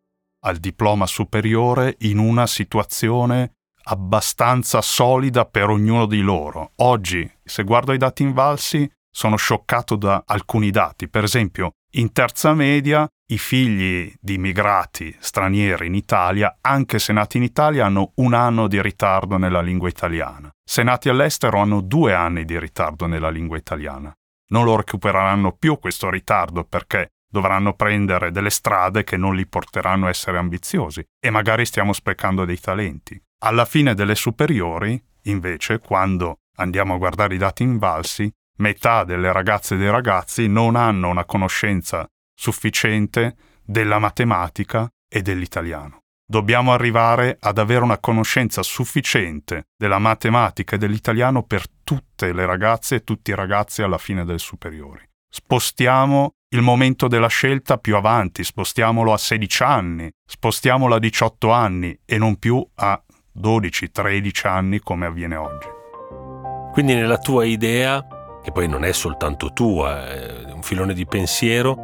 al 0.41 0.57
diploma 0.59 1.07
superiore 1.07 1.97
in 2.01 2.19
una 2.19 2.47
situazione 2.47 3.53
abbastanza 3.85 4.81
solida 4.81 5.45
per 5.45 5.69
ognuno 5.69 6.07
di 6.07 6.21
loro. 6.21 6.73
Oggi, 6.77 7.31
se 7.43 7.65
guardo 7.65 7.93
i 7.93 7.99
dati 7.99 8.23
invalsi, 8.23 8.91
sono 9.11 9.37
scioccato 9.37 9.97
da 9.97 10.23
alcuni 10.27 10.71
dati. 10.71 11.09
Per 11.09 11.25
esempio, 11.25 11.73
in 11.95 12.13
terza 12.13 12.55
media 12.55 13.09
i 13.31 13.39
figli 13.39 14.13
di 14.21 14.35
immigrati 14.35 15.15
stranieri 15.19 15.87
in 15.87 15.95
Italia, 15.95 16.59
anche 16.61 16.99
se 16.99 17.13
nati 17.13 17.37
in 17.37 17.43
Italia, 17.43 17.87
hanno 17.87 18.13
un 18.17 18.35
anno 18.35 18.69
di 18.69 18.81
ritardo 18.81 19.37
nella 19.37 19.61
lingua 19.61 19.89
italiana. 19.89 20.51
Se 20.65 20.83
nati 20.83 21.09
all'estero 21.09 21.61
hanno 21.61 21.81
due 21.81 22.15
anni 22.15 22.45
di 22.45 22.59
ritardo 22.59 23.07
nella 23.07 23.31
lingua 23.31 23.57
italiana. 23.57 24.13
Non 24.51 24.65
lo 24.65 24.77
recupereranno 24.77 25.53
più 25.53 25.79
questo 25.79 26.11
ritardo 26.11 26.65
perché 26.65 27.11
dovranno 27.31 27.75
prendere 27.75 28.31
delle 28.31 28.51
strade 28.51 29.05
che 29.05 29.17
non 29.17 29.35
li 29.35 29.47
porteranno 29.47 30.07
a 30.07 30.11
essere 30.11 30.39
ambiziosi 30.39 31.05
e 31.19 31.31
magari 31.31 31.65
stiamo 31.65 31.93
sprecando 31.93 32.45
dei 32.45 32.59
talenti. 32.59 33.21
Alla 33.43 33.65
fine 33.65 33.95
delle 33.95 34.15
superiori, 34.15 35.03
invece, 35.25 35.79
quando 35.79 36.39
andiamo 36.57 36.95
a 36.95 36.99
guardare 36.99 37.35
i 37.35 37.39
dati 37.39 37.63
invalsi, 37.63 38.31
metà 38.59 39.05
delle 39.05 39.33
ragazze 39.33 39.75
e 39.75 39.79
dei 39.79 39.91
ragazzi 39.91 40.49
non 40.49 40.77
hanno 40.77 41.09
una 41.09 41.25
conoscenza 41.25 42.07
sufficiente 42.35 43.37
della 43.65 43.99
matematica 43.99 44.89
e 45.09 45.23
dell'italiano. 45.23 46.01
Dobbiamo 46.31 46.73
arrivare 46.73 47.37
ad 47.41 47.59
avere 47.59 47.83
una 47.83 47.99
conoscenza 47.99 48.63
sufficiente 48.63 49.65
della 49.77 49.99
matematica 49.99 50.77
e 50.77 50.79
dell'italiano 50.79 51.43
per 51.43 51.65
tutte 51.83 52.33
le 52.33 52.47
ragazze 52.47 52.97
e 52.97 53.05
tutti 53.05 53.31
i 53.31 53.35
ragazzi 53.35 53.83
alla 53.83 53.99
fine 53.99 54.25
delle 54.25 54.39
superiori. 54.39 55.03
Spostiamo 55.29 56.35
il 56.53 56.63
momento 56.63 57.07
della 57.07 57.29
scelta 57.29 57.79
più 57.79 57.95
avanti, 57.95 58.43
spostiamolo 58.43 59.13
a 59.13 59.19
16 59.19 59.63
anni, 59.63 60.11
spostiamolo 60.27 60.97
a 60.97 60.99
18 60.99 61.51
anni 61.51 61.97
e 62.05 62.19
non 62.19 62.39
più 62.41 62.65
a 62.75 63.01
12-13 63.41 64.49
anni 64.49 64.81
come 64.81 65.07
avviene 65.07 65.37
oggi. 65.37 65.69
Quindi 66.73 66.95
nella 66.95 67.19
tua 67.19 67.45
idea, 67.45 68.05
che 68.43 68.51
poi 68.51 68.67
non 68.67 68.85
è 68.85 68.91
soltanto 68.91 69.53
tua, 69.53 70.09
è 70.09 70.53
un 70.53 70.63
filone 70.63 70.93
di 70.93 71.07
pensiero, 71.07 71.77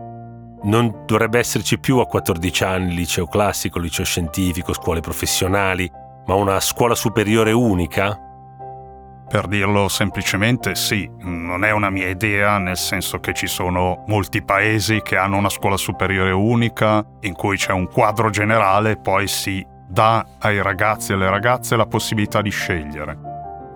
non 0.64 1.04
dovrebbe 1.06 1.38
esserci 1.38 1.78
più 1.78 1.99
a 1.99 2.06
14 2.06 2.64
anni 2.64 2.94
liceo 2.94 3.28
classico, 3.28 3.78
liceo 3.78 4.04
scientifico, 4.04 4.73
scuole 4.73 4.99
professionali, 4.99 5.88
ma 6.26 6.35
una 6.35 6.58
scuola 6.58 6.96
superiore 6.96 7.52
unica? 7.52 8.18
Per 9.28 9.49
dirlo 9.49 9.88
semplicemente 9.88 10.76
sì, 10.76 11.11
non 11.18 11.64
è 11.64 11.73
una 11.73 11.90
mia 11.90 12.09
idea, 12.09 12.59
nel 12.59 12.76
senso 12.76 13.18
che 13.18 13.35
ci 13.35 13.49
sono 13.49 14.04
molti 14.06 14.42
paesi 14.42 15.02
che 15.02 15.16
hanno 15.16 15.37
una 15.37 15.49
scuola 15.49 15.76
superiore 15.76 16.30
unica, 16.30 17.04
in 17.23 17.35
cui 17.35 17.56
c'è 17.56 17.73
un 17.73 17.88
quadro 17.88 18.30
generale 18.30 18.97
poi 18.97 19.26
si 19.26 19.66
dà 19.88 20.25
ai 20.38 20.62
ragazzi 20.62 21.11
e 21.11 21.14
alle 21.16 21.28
ragazze 21.28 21.75
la 21.75 21.87
possibilità 21.87 22.40
di 22.40 22.50
scegliere. 22.50 23.18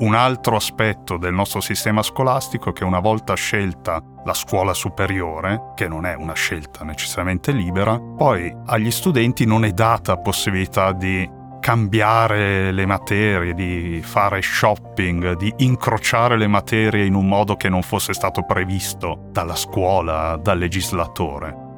Un 0.01 0.15
altro 0.15 0.57
aspetto 0.57 1.19
del 1.19 1.35
nostro 1.35 1.61
sistema 1.61 2.03
scolastico 2.03 2.71
è 2.71 2.73
che 2.73 2.85
una 2.85 3.01
volta 3.01 3.35
scelta 3.35 4.03
la 4.25 4.35
scuola 4.35 4.73
superiore, 4.73 5.73
che 5.75 5.89
non 5.89 6.07
è 6.07 6.15
una 6.15 6.33
scelta 6.33 6.85
necessariamente 6.85 7.53
libera, 7.53 7.99
poi 7.99 8.55
agli 8.67 8.91
studenti 8.91 9.45
non 9.45 9.65
è 9.65 9.73
data 9.73 10.17
possibilità 10.17 10.93
di 10.93 11.29
cambiare 11.61 12.73
le 12.73 12.87
materie, 12.87 13.55
di 13.55 14.01
fare 14.03 14.43
shopping, 14.43 15.37
di 15.37 15.53
incrociare 15.59 16.37
le 16.37 16.47
materie 16.47 17.05
in 17.05 17.15
un 17.15 17.29
modo 17.29 17.55
che 17.55 17.69
non 17.69 17.83
fosse 17.83 18.13
stato 18.13 18.43
previsto 18.43 19.29
dalla 19.31 19.55
scuola, 19.55 20.37
dal 20.43 20.59
legislatore. 20.59 21.69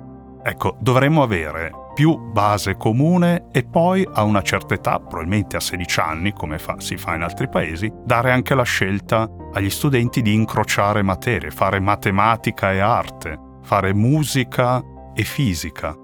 Ecco, 0.45 0.77
dovremmo 0.81 1.23
avere 1.23 1.71
più 1.95 2.17
base 2.17 2.77
comune 2.77 3.49
e 3.53 3.65
poi 3.65 4.07
a 4.11 4.23
una 4.23 4.43
certa 4.43 4.75
età, 4.75 4.99
probabilmente 4.99 5.57
a 5.57 5.61
16 5.61 6.01
anni, 6.01 6.33
come 6.33 6.59
fa, 6.59 6.77
si 6.79 6.97
fa 6.97 7.15
in 7.15 7.23
altri 7.23 7.49
paesi, 7.49 7.93
dare 8.05 8.33
anche 8.33 8.55
la 8.55 8.63
scelta 8.63 9.29
agli 9.53 9.71
studenti 9.71 10.23
di 10.23 10.33
incrociare 10.33 11.03
materie, 11.03 11.51
fare 11.51 11.81
matematica 11.81 12.73
e 12.73 12.81
arte, 12.81 13.39
fare 13.63 13.93
musica 13.93 14.83
e 15.15 15.23
fisica. 15.23 16.02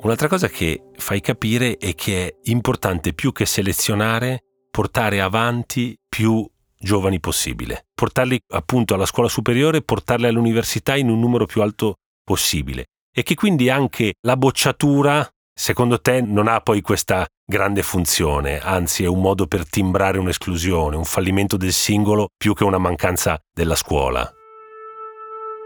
Un'altra 0.00 0.28
cosa 0.28 0.48
che 0.48 0.90
fai 0.94 1.20
capire 1.20 1.76
è 1.76 1.94
che 1.94 2.28
è 2.28 2.34
importante 2.50 3.12
più 3.12 3.32
che 3.32 3.46
selezionare, 3.46 4.44
portare 4.70 5.20
avanti 5.20 5.96
più 6.08 6.48
giovani 6.78 7.18
possibile. 7.18 7.86
Portarli 7.94 8.38
appunto 8.52 8.94
alla 8.94 9.06
scuola 9.06 9.28
superiore, 9.28 9.82
portarli 9.82 10.26
all'università 10.26 10.96
in 10.96 11.10
un 11.10 11.18
numero 11.18 11.46
più 11.46 11.62
alto 11.62 11.96
possibile 12.22 12.86
e 13.12 13.24
che 13.24 13.34
quindi 13.34 13.68
anche 13.68 14.14
la 14.20 14.36
bocciatura, 14.36 15.28
secondo 15.52 16.00
te, 16.00 16.20
non 16.20 16.46
ha 16.46 16.60
poi 16.60 16.80
questa 16.80 17.26
grande 17.44 17.82
funzione, 17.82 18.60
anzi 18.60 19.02
è 19.02 19.08
un 19.08 19.20
modo 19.20 19.48
per 19.48 19.68
timbrare 19.68 20.18
un'esclusione, 20.18 20.94
un 20.94 21.04
fallimento 21.04 21.56
del 21.56 21.72
singolo 21.72 22.28
più 22.36 22.54
che 22.54 22.62
una 22.62 22.78
mancanza 22.78 23.36
della 23.52 23.74
scuola. 23.74 24.30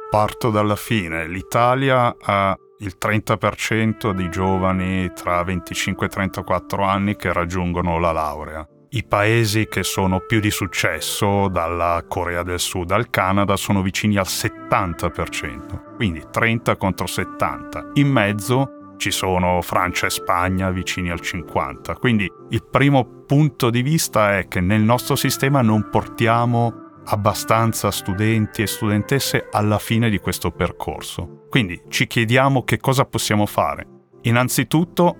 Parto 0.08 0.50
dalla 0.50 0.76
fine. 0.76 1.28
L'Italia 1.28 2.16
ha 2.18 2.56
il 2.82 2.96
30% 3.00 4.10
di 4.10 4.28
giovani 4.28 5.12
tra 5.14 5.42
25 5.42 6.06
e 6.06 6.08
34 6.08 6.82
anni 6.82 7.16
che 7.16 7.32
raggiungono 7.32 7.98
la 7.98 8.12
laurea. 8.12 8.66
I 8.90 9.04
paesi 9.04 9.68
che 9.68 9.84
sono 9.84 10.20
più 10.20 10.40
di 10.40 10.50
successo, 10.50 11.48
dalla 11.48 12.04
Corea 12.06 12.42
del 12.42 12.60
Sud 12.60 12.90
al 12.90 13.08
Canada, 13.08 13.56
sono 13.56 13.80
vicini 13.80 14.18
al 14.18 14.26
70%, 14.28 15.94
quindi 15.96 16.22
30 16.30 16.76
contro 16.76 17.06
70. 17.06 17.92
In 17.94 18.08
mezzo 18.08 18.94
ci 18.98 19.10
sono 19.10 19.62
Francia 19.62 20.06
e 20.06 20.10
Spagna 20.10 20.70
vicini 20.70 21.10
al 21.10 21.20
50%. 21.22 21.98
Quindi 21.98 22.30
il 22.50 22.64
primo 22.70 23.24
punto 23.26 23.70
di 23.70 23.82
vista 23.82 24.36
è 24.38 24.46
che 24.46 24.60
nel 24.60 24.82
nostro 24.82 25.16
sistema 25.16 25.62
non 25.62 25.88
portiamo 25.88 26.81
abbastanza 27.04 27.90
studenti 27.90 28.62
e 28.62 28.66
studentesse 28.66 29.48
alla 29.50 29.78
fine 29.78 30.10
di 30.10 30.18
questo 30.18 30.50
percorso. 30.50 31.46
Quindi 31.48 31.82
ci 31.88 32.06
chiediamo 32.06 32.64
che 32.64 32.78
cosa 32.78 33.04
possiamo 33.04 33.46
fare. 33.46 33.86
Innanzitutto 34.22 35.16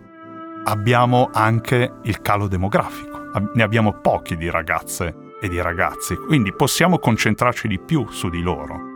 abbiamo 0.65 1.31
anche 1.33 1.93
il 2.05 2.21
calo 2.21 2.47
demografico 2.47 3.12
ne 3.55 3.62
abbiamo 3.62 3.93
pochi 3.93 4.37
di 4.37 4.51
ragazze 4.51 5.35
e 5.41 5.49
di 5.49 5.61
ragazzi, 5.61 6.15
quindi 6.17 6.53
possiamo 6.55 6.99
concentrarci 6.99 7.67
di 7.67 7.79
più 7.79 8.07
su 8.11 8.29
di 8.29 8.43
loro. 8.43 8.91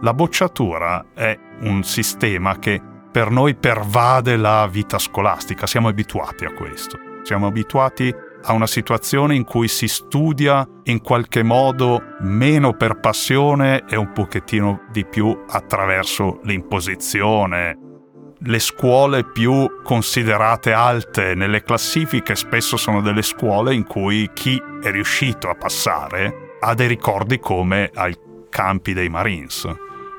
La 0.00 0.14
bocciatura 0.14 1.06
è 1.14 1.38
un 1.60 1.82
sistema 1.82 2.58
che 2.58 2.80
per 3.12 3.30
noi 3.30 3.54
pervade 3.54 4.36
la 4.36 4.66
vita 4.66 4.98
scolastica, 4.98 5.66
siamo 5.66 5.88
abituati 5.88 6.44
a 6.44 6.52
questo, 6.52 6.98
siamo 7.22 7.46
abituati 7.46 8.12
a 8.44 8.52
una 8.52 8.66
situazione 8.66 9.34
in 9.34 9.44
cui 9.44 9.68
si 9.68 9.88
studia 9.88 10.66
in 10.84 11.00
qualche 11.00 11.42
modo 11.42 12.02
meno 12.20 12.74
per 12.74 13.00
passione 13.00 13.84
e 13.88 13.96
un 13.96 14.12
pochettino 14.12 14.84
di 14.90 15.04
più 15.06 15.44
attraverso 15.48 16.40
l'imposizione, 16.44 17.78
le 18.46 18.58
scuole 18.58 19.24
più 19.24 19.82
considerate 19.82 20.72
alte 20.72 21.34
nelle 21.34 21.62
classifiche 21.62 22.34
spesso 22.34 22.76
sono 22.76 23.00
delle 23.00 23.22
scuole 23.22 23.74
in 23.74 23.84
cui 23.84 24.30
chi 24.34 24.60
è 24.82 24.90
riuscito 24.90 25.48
a 25.48 25.54
passare 25.54 26.56
ha 26.60 26.74
dei 26.74 26.88
ricordi 26.88 27.38
come 27.38 27.90
ai 27.94 28.14
campi 28.50 28.92
dei 28.92 29.08
Marines. 29.08 29.68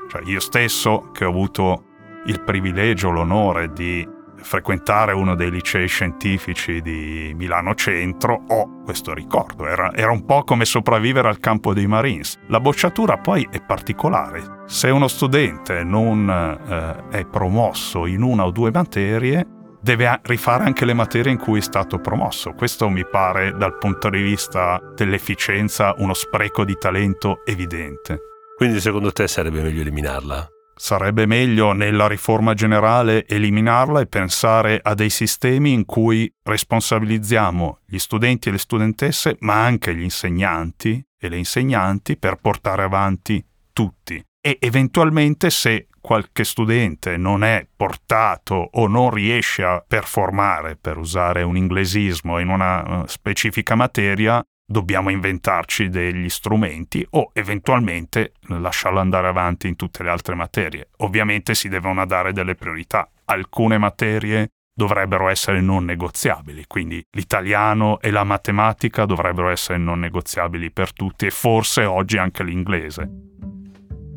Cioè 0.08 0.22
io 0.24 0.40
stesso 0.40 1.10
che 1.12 1.24
ho 1.24 1.28
avuto 1.28 1.84
il 2.26 2.42
privilegio, 2.42 3.10
l'onore 3.10 3.72
di 3.72 4.06
frequentare 4.40 5.12
uno 5.12 5.34
dei 5.34 5.50
licei 5.50 5.86
scientifici 5.88 6.80
di 6.80 7.32
Milano 7.36 7.74
Centro, 7.74 8.42
ho 8.48 8.82
questo 8.84 9.12
ricordo. 9.12 9.66
Era, 9.66 9.92
era, 9.94 10.10
un 10.10 10.24
po' 10.24 10.44
come 10.44 10.64
sopravvivere 10.64 11.28
al 11.28 11.40
campo 11.40 11.74
dei 11.74 11.86
Marines. 11.86 12.38
La 12.48 12.60
bocciatura 12.60 13.18
poi 13.18 13.46
è 13.50 13.60
particolare. 13.62 14.62
Se 14.66 14.88
uno 14.88 15.08
studente 15.08 15.82
non 15.82 16.28
eh, 16.28 17.18
è 17.18 17.26
promosso 17.26 18.06
in 18.06 18.22
una 18.22 18.44
o 18.44 18.50
due 18.50 18.70
materie, 18.72 19.46
deve 19.80 20.20
rifare 20.22 20.64
anche 20.64 20.84
le 20.84 20.94
materie 20.94 21.32
in 21.32 21.38
cui 21.38 21.58
è 21.58 21.62
stato 21.62 21.98
promosso. 21.98 22.52
Questo 22.52 22.88
mi 22.88 23.06
pare, 23.06 23.52
dal 23.56 23.78
punto 23.78 24.10
di 24.10 24.20
vista 24.20 24.80
dell'efficienza, 24.94 25.94
uno 25.98 26.14
spreco 26.14 26.64
di 26.64 26.76
talento 26.78 27.40
evidente. 27.44 28.20
Quindi 28.56 28.80
secondo 28.80 29.12
te 29.12 29.28
sarebbe 29.28 29.60
meglio 29.60 29.82
eliminarla? 29.82 30.55
Sarebbe 30.78 31.24
meglio 31.24 31.72
nella 31.72 32.06
riforma 32.06 32.52
generale 32.52 33.26
eliminarla 33.26 34.00
e 34.00 34.06
pensare 34.06 34.78
a 34.82 34.92
dei 34.92 35.08
sistemi 35.08 35.72
in 35.72 35.86
cui 35.86 36.30
responsabilizziamo 36.42 37.78
gli 37.86 37.98
studenti 37.98 38.50
e 38.50 38.52
le 38.52 38.58
studentesse, 38.58 39.36
ma 39.40 39.64
anche 39.64 39.96
gli 39.96 40.02
insegnanti 40.02 41.02
e 41.18 41.28
le 41.30 41.38
insegnanti 41.38 42.18
per 42.18 42.36
portare 42.36 42.82
avanti 42.82 43.42
tutti. 43.72 44.22
E 44.38 44.58
eventualmente 44.60 45.48
se 45.48 45.88
qualche 45.98 46.44
studente 46.44 47.16
non 47.16 47.42
è 47.42 47.66
portato 47.74 48.68
o 48.72 48.86
non 48.86 49.10
riesce 49.10 49.64
a 49.64 49.82
performare, 49.84 50.76
per 50.76 50.98
usare 50.98 51.42
un 51.42 51.56
inglesismo, 51.56 52.38
in 52.38 52.48
una 52.48 53.02
eh, 53.02 53.08
specifica 53.08 53.74
materia, 53.74 54.44
dobbiamo 54.66 55.10
inventarci 55.10 55.88
degli 55.88 56.28
strumenti 56.28 57.06
o 57.10 57.30
eventualmente 57.32 58.32
lasciarlo 58.48 58.98
andare 58.98 59.28
avanti 59.28 59.68
in 59.68 59.76
tutte 59.76 60.02
le 60.02 60.10
altre 60.10 60.34
materie. 60.34 60.88
Ovviamente 60.98 61.54
si 61.54 61.68
devono 61.68 62.04
dare 62.04 62.32
delle 62.32 62.56
priorità. 62.56 63.08
Alcune 63.26 63.78
materie 63.78 64.48
dovrebbero 64.74 65.28
essere 65.28 65.60
non 65.62 65.84
negoziabili, 65.84 66.64
quindi 66.66 67.02
l'italiano 67.12 67.98
e 68.00 68.10
la 68.10 68.24
matematica 68.24 69.06
dovrebbero 69.06 69.48
essere 69.48 69.78
non 69.78 70.00
negoziabili 70.00 70.70
per 70.70 70.92
tutti 70.92 71.26
e 71.26 71.30
forse 71.30 71.84
oggi 71.84 72.18
anche 72.18 72.44
l'inglese. 72.44 73.08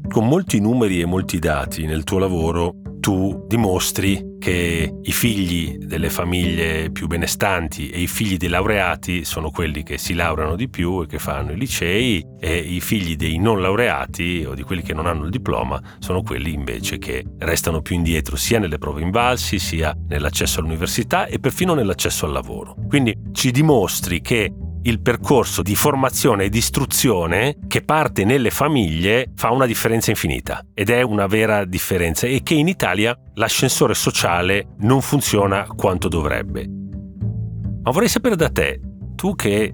Con 0.09 0.27
molti 0.27 0.59
numeri 0.59 0.99
e 0.99 1.05
molti 1.05 1.37
dati 1.37 1.85
nel 1.85 2.03
tuo 2.03 2.17
lavoro 2.17 2.78
tu 2.99 3.45
dimostri 3.47 4.37
che 4.39 4.93
i 5.01 5.11
figli 5.11 5.77
delle 5.77 6.09
famiglie 6.09 6.91
più 6.91 7.07
benestanti 7.07 7.89
e 7.89 7.99
i 7.99 8.07
figli 8.07 8.37
dei 8.37 8.49
laureati 8.49 9.25
sono 9.25 9.51
quelli 9.51 9.83
che 9.83 9.97
si 9.97 10.13
laureano 10.13 10.55
di 10.55 10.69
più 10.69 11.01
e 11.01 11.07
che 11.07 11.19
fanno 11.19 11.51
i 11.51 11.57
licei 11.57 12.25
e 12.39 12.57
i 12.57 12.79
figli 12.79 13.15
dei 13.15 13.37
non 13.37 13.61
laureati 13.61 14.45
o 14.47 14.53
di 14.53 14.63
quelli 14.63 14.81
che 14.81 14.93
non 14.93 15.07
hanno 15.07 15.25
il 15.25 15.29
diploma 15.29 15.81
sono 15.99 16.21
quelli 16.21 16.53
invece 16.53 16.97
che 16.97 17.25
restano 17.39 17.81
più 17.81 17.95
indietro 17.95 18.35
sia 18.35 18.59
nelle 18.59 18.77
prove 18.77 19.01
invalsi 19.01 19.59
sia 19.59 19.95
nell'accesso 20.07 20.59
all'università 20.59 21.25
e 21.25 21.39
perfino 21.39 21.73
nell'accesso 21.73 22.25
al 22.25 22.31
lavoro. 22.31 22.75
Quindi 22.87 23.15
ci 23.33 23.51
dimostri 23.51 24.21
che 24.21 24.51
il 24.83 25.01
percorso 25.01 25.61
di 25.61 25.75
formazione 25.75 26.45
e 26.45 26.49
di 26.49 26.59
istruzione 26.59 27.57
che 27.67 27.81
parte 27.81 28.23
nelle 28.23 28.49
famiglie 28.49 29.31
fa 29.35 29.51
una 29.51 29.65
differenza 29.65 30.09
infinita 30.09 30.65
ed 30.73 30.89
è 30.89 31.01
una 31.01 31.27
vera 31.27 31.65
differenza 31.65 32.27
e 32.27 32.41
che 32.43 32.53
in 32.53 32.67
Italia 32.67 33.17
l'ascensore 33.33 33.93
sociale 33.93 34.75
non 34.79 35.01
funziona 35.01 35.65
quanto 35.75 36.07
dovrebbe. 36.07 36.67
Ma 37.81 37.91
vorrei 37.91 38.09
sapere 38.09 38.35
da 38.35 38.49
te, 38.49 38.79
tu 39.15 39.35
che 39.35 39.73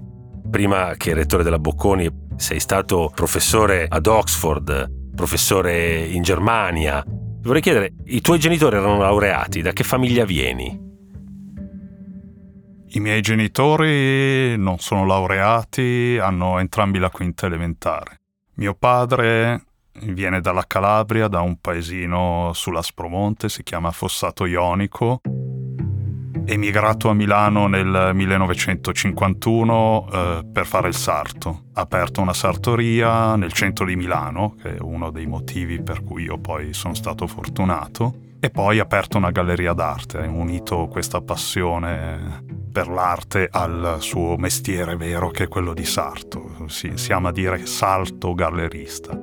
prima 0.50 0.94
che 0.96 1.14
rettore 1.14 1.42
della 1.42 1.58
Bocconi 1.58 2.08
sei 2.36 2.60
stato 2.60 3.10
professore 3.14 3.86
ad 3.88 4.06
Oxford, 4.06 5.14
professore 5.14 6.04
in 6.04 6.22
Germania, 6.22 7.02
vorrei 7.42 7.62
chiedere, 7.62 7.94
i 8.06 8.20
tuoi 8.20 8.38
genitori 8.38 8.76
erano 8.76 8.98
laureati, 8.98 9.62
da 9.62 9.72
che 9.72 9.84
famiglia 9.84 10.24
vieni? 10.24 10.85
I 12.96 13.00
miei 13.00 13.20
genitori 13.20 14.56
non 14.56 14.78
sono 14.78 15.04
laureati, 15.04 16.16
hanno 16.18 16.58
entrambi 16.58 16.98
la 16.98 17.10
quinta 17.10 17.44
elementare. 17.44 18.22
Mio 18.54 18.72
padre 18.72 19.64
viene 20.04 20.40
dalla 20.40 20.64
Calabria, 20.66 21.28
da 21.28 21.42
un 21.42 21.60
paesino 21.60 22.52
sull'Aspromonte, 22.54 23.50
si 23.50 23.62
chiama 23.64 23.90
Fossato 23.90 24.46
Ionico. 24.46 25.20
Emigrato 26.46 27.10
a 27.10 27.12
Milano 27.12 27.66
nel 27.66 28.12
1951 28.14 30.08
eh, 30.10 30.46
per 30.50 30.64
fare 30.64 30.88
il 30.88 30.94
sarto. 30.94 31.64
Ha 31.74 31.82
aperto 31.82 32.22
una 32.22 32.32
sartoria 32.32 33.36
nel 33.36 33.52
centro 33.52 33.84
di 33.84 33.94
Milano, 33.94 34.54
che 34.58 34.76
è 34.76 34.80
uno 34.80 35.10
dei 35.10 35.26
motivi 35.26 35.82
per 35.82 36.02
cui 36.02 36.22
io 36.22 36.38
poi 36.38 36.72
sono 36.72 36.94
stato 36.94 37.26
fortunato 37.26 38.24
e 38.38 38.50
poi 38.50 38.78
ha 38.78 38.82
aperto 38.82 39.16
una 39.16 39.30
galleria 39.30 39.72
d'arte, 39.72 40.18
ha 40.18 40.28
unito 40.28 40.88
questa 40.88 41.20
passione 41.20 42.44
per 42.70 42.88
l'arte 42.88 43.48
al 43.50 43.96
suo 44.00 44.36
mestiere 44.36 44.96
vero 44.96 45.30
che 45.30 45.44
è 45.44 45.48
quello 45.48 45.72
di 45.72 45.84
sarto, 45.84 46.66
si, 46.66 46.92
si 46.94 47.12
ama 47.12 47.32
dire 47.32 47.64
salto 47.66 48.34
gallerista. 48.34 49.18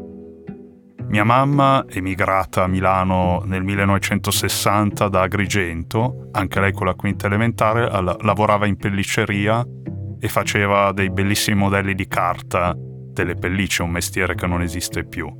Mia 1.07 1.23
mamma, 1.23 1.85
emigrata 1.87 2.63
a 2.63 2.67
Milano 2.67 3.43
nel 3.45 3.61
1960 3.63 5.07
da 5.09 5.21
Agrigento, 5.21 6.29
anche 6.31 6.59
lei 6.59 6.71
con 6.71 6.87
la 6.87 6.95
quinta 6.95 7.27
elementare, 7.27 7.87
lavorava 8.21 8.65
in 8.65 8.77
pelliceria 8.77 9.63
e 10.19 10.27
faceva 10.27 10.91
dei 10.91 11.11
bellissimi 11.11 11.57
modelli 11.57 11.93
di 11.93 12.07
carta 12.07 12.73
delle 12.75 13.35
pellicce, 13.35 13.83
un 13.83 13.91
mestiere 13.91 14.33
che 14.33 14.47
non 14.47 14.63
esiste 14.63 15.03
più 15.05 15.31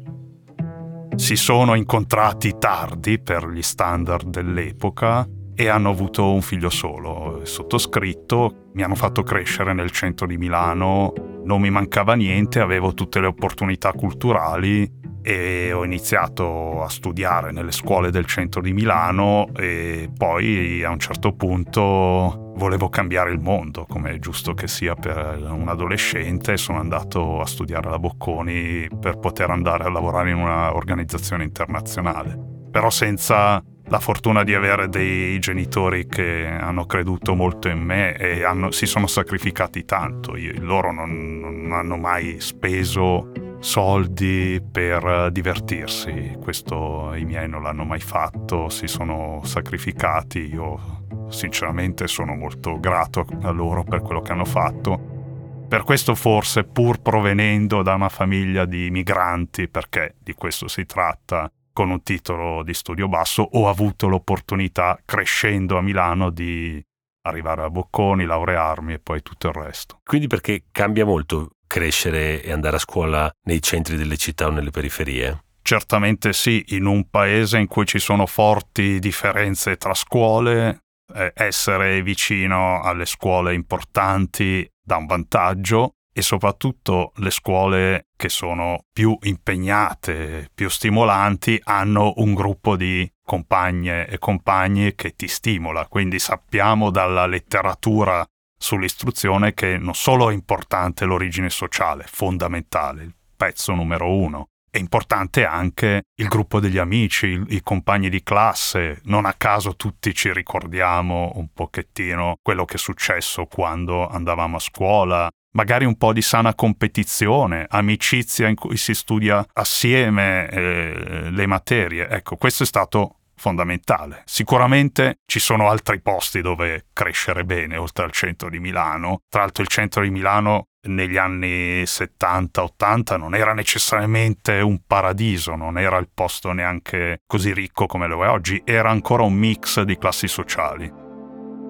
si 1.15 1.36
sono 1.36 1.76
incontrati 1.76 2.56
tardi 2.58 3.19
per 3.19 3.47
gli 3.47 3.62
standard 3.62 4.28
dell'epoca 4.30 5.28
e 5.56 5.67
hanno 5.67 5.89
avuto 5.89 6.32
un 6.32 6.41
figlio 6.41 6.69
solo, 6.69 7.41
sottoscritto, 7.43 8.69
mi 8.73 8.82
hanno 8.82 8.95
fatto 8.95 9.21
crescere 9.21 9.73
nel 9.73 9.91
centro 9.91 10.26
di 10.26 10.38
Milano, 10.38 11.13
non 11.43 11.62
mi 11.62 11.69
mancava 11.69 12.15
niente, 12.15 12.60
avevo 12.60 12.93
tutte 12.93 13.19
le 13.19 13.28
opportunità 13.28 13.91
culturali 13.91 15.02
e 15.23 15.71
ho 15.71 15.86
iniziato 15.86 16.83
a 16.83 16.89
studiare 16.89 17.51
nelle 17.51 17.71
scuole 17.71 18.12
del 18.12 18.25
centro 18.25 18.62
di 18.62 18.73
Milano 18.73 19.47
e 19.55 20.09
poi 20.15 20.83
a 20.83 20.89
un 20.89 20.99
certo 20.99 21.33
punto 21.33 22.51
volevo 22.55 22.89
cambiare 22.89 23.31
il 23.31 23.39
mondo, 23.39 23.86
come 23.88 24.12
è 24.12 24.19
giusto 24.19 24.53
che 24.53 24.67
sia 24.67 24.95
per 24.95 25.47
un 25.49 25.69
adolescente, 25.69 26.57
sono 26.57 26.79
andato 26.79 27.39
a 27.39 27.45
studiare 27.45 27.88
alla 27.88 27.99
Bocconi 27.99 28.89
per 28.99 29.17
poter 29.17 29.49
andare 29.49 29.86
a 29.86 29.89
lavorare 29.89 30.31
in 30.31 30.38
un'organizzazione 30.38 31.45
internazionale, 31.45 32.38
però 32.69 32.89
senza 32.89 33.63
la 33.88 33.99
fortuna 33.99 34.43
di 34.43 34.53
avere 34.53 34.89
dei 34.89 35.39
genitori 35.39 36.05
che 36.07 36.47
hanno 36.47 36.86
creduto 36.86 37.33
molto 37.33 37.69
in 37.69 37.79
me 37.79 38.15
e 38.15 38.43
hanno, 38.43 38.71
si 38.71 38.86
sono 38.86 39.07
sacrificati 39.07 39.86
tanto, 39.86 40.36
Io, 40.36 40.53
loro 40.59 40.91
non, 40.91 41.39
non 41.39 41.71
hanno 41.71 41.97
mai 41.97 42.39
speso 42.39 43.31
soldi 43.63 44.62
per 44.62 45.32
divertirsi. 45.32 46.36
Questo 46.39 47.13
i 47.15 47.23
miei 47.23 47.47
non 47.47 47.63
l'hanno 47.63 47.86
mai 47.86 48.02
fatto, 48.02 48.67
si 48.67 48.88
sono 48.88 49.41
sacrificati. 49.45 50.39
Io 50.39 51.06
sinceramente 51.30 52.08
sono 52.08 52.36
molto 52.36 52.78
grato 52.80 53.26
a 53.41 53.52
loro 53.52 53.84
per 53.84 54.02
quello 54.02 54.21
che 54.21 54.34
hanno 54.34 54.45
fatto. 54.45 55.65
Per 55.67 55.84
questo 55.84 56.13
forse, 56.13 56.65
pur 56.65 57.02
provenendo 57.02 57.82
da 57.82 57.95
una 57.95 58.10
famiglia 58.10 58.65
di 58.65 58.91
migranti, 58.91 59.69
perché 59.69 60.15
di 60.19 60.34
questo 60.34 60.67
si 60.67 60.86
tratta, 60.86 61.49
con 61.71 61.89
un 61.89 62.04
titolo 62.04 62.62
di 62.63 62.73
studio 62.73 63.08
basso, 63.08 63.47
ho 63.54 63.67
avuto 63.67 64.08
l'opportunità, 64.08 64.99
crescendo 65.04 65.78
a 65.78 65.82
Milano, 65.82 66.30
di 66.30 66.80
arrivare 67.26 67.63
a 67.63 67.69
Bocconi, 67.69 68.26
laurearmi 68.26 68.93
e 68.93 68.99
poi 68.99 69.21
tutto 69.23 69.47
il 69.47 69.54
resto. 69.54 69.99
Quindi 70.04 70.28
perché 70.28 70.65
cambia 70.69 71.06
molto 71.06 71.52
crescere 71.73 72.43
e 72.43 72.51
andare 72.51 72.75
a 72.75 72.79
scuola 72.79 73.31
nei 73.47 73.59
centri 73.59 73.97
delle 73.97 74.15
città 74.15 74.45
o 74.45 74.51
nelle 74.51 74.69
periferie? 74.69 75.45
Certamente 75.63 76.31
sì, 76.31 76.63
in 76.69 76.86
un 76.86 77.09
paese 77.09 77.57
in 77.57 77.65
cui 77.65 77.88
ci 77.88 77.97
sono 77.97 78.27
forti 78.27 78.99
differenze 78.99 79.77
tra 79.77 79.95
scuole, 79.95 80.83
eh, 81.15 81.31
essere 81.33 82.03
vicino 82.03 82.79
alle 82.81 83.05
scuole 83.05 83.55
importanti 83.55 84.69
dà 84.86 84.97
un 84.97 85.07
vantaggio 85.07 85.95
e 86.13 86.21
soprattutto 86.21 87.12
le 87.15 87.31
scuole 87.31 88.05
che 88.15 88.29
sono 88.29 88.83
più 88.93 89.17
impegnate, 89.23 90.51
più 90.53 90.69
stimolanti, 90.69 91.59
hanno 91.63 92.13
un 92.17 92.36
gruppo 92.36 92.75
di 92.75 93.12
compagne 93.25 94.05
e 94.05 94.19
compagni 94.19 94.93
che 94.93 95.15
ti 95.15 95.27
stimola. 95.27 95.88
Quindi 95.88 96.19
sappiamo 96.19 96.91
dalla 96.91 97.25
letteratura 97.25 98.23
sull'istruzione 98.63 99.54
che 99.54 99.78
non 99.78 99.93
solo 99.93 100.30
è 100.30 100.34
importante 100.34 101.04
l'origine 101.04 101.49
sociale, 101.49 102.06
fondamentale, 102.08 103.04
il 103.04 103.13
pezzo 103.36 103.73
numero 103.73 104.10
uno, 104.10 104.47
è 104.71 104.78
importante 104.78 105.45
anche 105.45 106.04
il 106.15 106.28
gruppo 106.30 106.60
degli 106.60 106.78
amici, 106.78 107.28
i, 107.28 107.43
i 107.56 107.62
compagni 107.62 108.10
di 108.10 108.23
classe. 108.23 109.02
Non 109.04 109.26
a 109.26 109.34
caso 109.34 109.76
tutti 109.76 110.15
ci 110.15 110.32
ricordiamo 110.32 111.34
un 111.36 111.49
pochettino 111.54 112.38
quello 112.41 112.63
che 112.63 112.76
è 112.76 112.80
successo 112.80 113.45
quando 113.45 114.08
andavamo 114.08 114.56
a 114.56 114.60
scuola, 114.60 115.30
magari 115.56 115.84
un 115.86 115.97
po' 115.97 116.13
di 116.13 116.21
sana 116.21 116.56
competizione, 116.56 117.65
amicizia 117.69 118.47
in 118.47 118.56
cui 118.56 118.78
si 118.78 118.93
studia 118.93 119.45
assieme 119.54 120.49
eh, 120.49 121.30
le 121.30 121.45
materie. 121.45 122.08
Ecco, 122.08 122.38
questo 122.38 122.63
è 122.63 122.65
stato 122.65 123.17
fondamentale. 123.43 124.21
Sicuramente 124.23 125.17
ci 125.25 125.39
sono 125.39 125.69
altri 125.69 125.99
posti 125.99 126.39
dove 126.39 126.86
crescere 126.93 127.43
bene, 127.43 127.75
oltre 127.75 128.06
al 128.06 128.12
centro 128.12 128.49
di 128.49 128.60
Milano. 128.60 129.23
Tra 129.27 129.41
l'altro 129.41 129.63
il 129.63 129.67
centro 129.67 130.01
di 130.01 130.10
Milano 130.10 130.67
negli 130.88 131.17
anni 131.17 131.84
70-80 131.84 133.17
non 133.17 133.36
era 133.36 133.53
necessariamente 133.53 134.62
un 134.62 134.79
paradiso, 134.88 135.56
non 135.56 135.77
era 135.77 135.97
il 135.97 136.08
posto 136.13 136.53
neanche 136.53 137.19
così 137.27 137.53
ricco 137.53 137.86
come 137.86 138.08
lo 138.08 138.23
è 138.23 138.29
oggi, 138.29 138.62
era 138.63 138.89
ancora 138.89 139.23
un 139.23 139.34
mix 139.34 139.82
di 139.82 139.97
classi 139.97 140.29
sociali. 140.29 140.89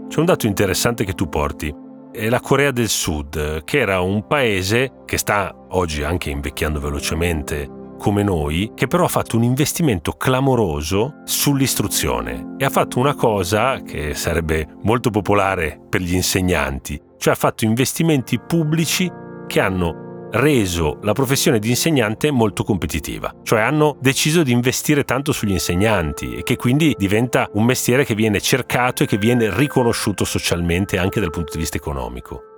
C'è 0.07 0.19
un 0.19 0.25
dato 0.25 0.45
interessante 0.45 1.05
che 1.05 1.13
tu 1.13 1.27
porti. 1.27 1.73
È 2.11 2.29
la 2.29 2.39
Corea 2.39 2.69
del 2.69 2.89
Sud, 2.89 3.63
che 3.63 3.79
era 3.79 3.99
un 4.01 4.27
paese 4.27 5.01
che 5.05 5.17
sta 5.17 5.51
oggi 5.69 6.03
anche 6.03 6.29
invecchiando 6.29 6.79
velocemente 6.79 7.81
come 8.03 8.21
noi, 8.21 8.73
che 8.75 8.87
però 8.87 9.05
ha 9.05 9.07
fatto 9.07 9.37
un 9.37 9.43
investimento 9.43 10.11
clamoroso 10.11 11.21
sull'istruzione 11.23 12.55
e 12.57 12.65
ha 12.65 12.69
fatto 12.69 12.99
una 12.99 13.15
cosa 13.15 13.81
che 13.81 14.13
sarebbe 14.13 14.67
molto 14.81 15.09
popolare 15.09 15.79
per 15.87 16.01
gli 16.01 16.13
insegnanti, 16.13 17.01
cioè 17.17 17.31
ha 17.31 17.37
fatto 17.37 17.63
investimenti 17.63 18.41
pubblici 18.41 19.09
che 19.47 19.61
hanno 19.61 20.27
reso 20.31 20.99
la 21.03 21.13
professione 21.13 21.59
di 21.59 21.69
insegnante 21.69 22.29
molto 22.29 22.65
competitiva, 22.65 23.33
cioè 23.41 23.61
hanno 23.61 23.95
deciso 24.01 24.43
di 24.43 24.51
investire 24.51 25.05
tanto 25.05 25.31
sugli 25.31 25.51
insegnanti 25.51 26.35
e 26.35 26.43
che 26.43 26.57
quindi 26.57 26.93
diventa 26.97 27.47
un 27.53 27.63
mestiere 27.63 28.03
che 28.03 28.15
viene 28.15 28.41
cercato 28.41 29.03
e 29.03 29.05
che 29.05 29.17
viene 29.17 29.49
riconosciuto 29.55 30.25
socialmente 30.25 30.97
anche 30.97 31.21
dal 31.21 31.29
punto 31.29 31.53
di 31.53 31.59
vista 31.59 31.77
economico. 31.77 32.52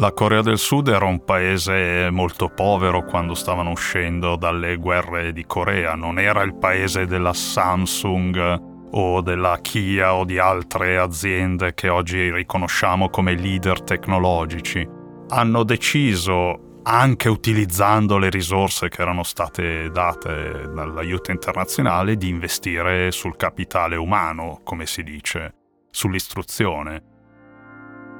La 0.00 0.12
Corea 0.12 0.42
del 0.42 0.58
Sud 0.58 0.86
era 0.86 1.06
un 1.06 1.24
paese 1.24 2.08
molto 2.12 2.48
povero 2.48 3.02
quando 3.02 3.34
stavano 3.34 3.70
uscendo 3.70 4.36
dalle 4.36 4.76
guerre 4.76 5.32
di 5.32 5.44
Corea, 5.44 5.96
non 5.96 6.20
era 6.20 6.42
il 6.42 6.54
paese 6.54 7.04
della 7.06 7.32
Samsung 7.32 8.62
o 8.92 9.20
della 9.22 9.58
Kia 9.60 10.14
o 10.14 10.24
di 10.24 10.38
altre 10.38 10.98
aziende 10.98 11.74
che 11.74 11.88
oggi 11.88 12.30
riconosciamo 12.30 13.10
come 13.10 13.34
leader 13.34 13.82
tecnologici, 13.82 14.88
hanno 15.30 15.64
deciso, 15.64 16.80
anche 16.84 17.28
utilizzando 17.28 18.18
le 18.18 18.30
risorse 18.30 18.88
che 18.88 19.02
erano 19.02 19.24
state 19.24 19.90
date 19.90 20.70
dall'aiuto 20.72 21.32
internazionale, 21.32 22.16
di 22.16 22.28
investire 22.28 23.10
sul 23.10 23.34
capitale 23.34 23.96
umano, 23.96 24.60
come 24.62 24.86
si 24.86 25.02
dice, 25.02 25.54
sull'istruzione. 25.90 27.07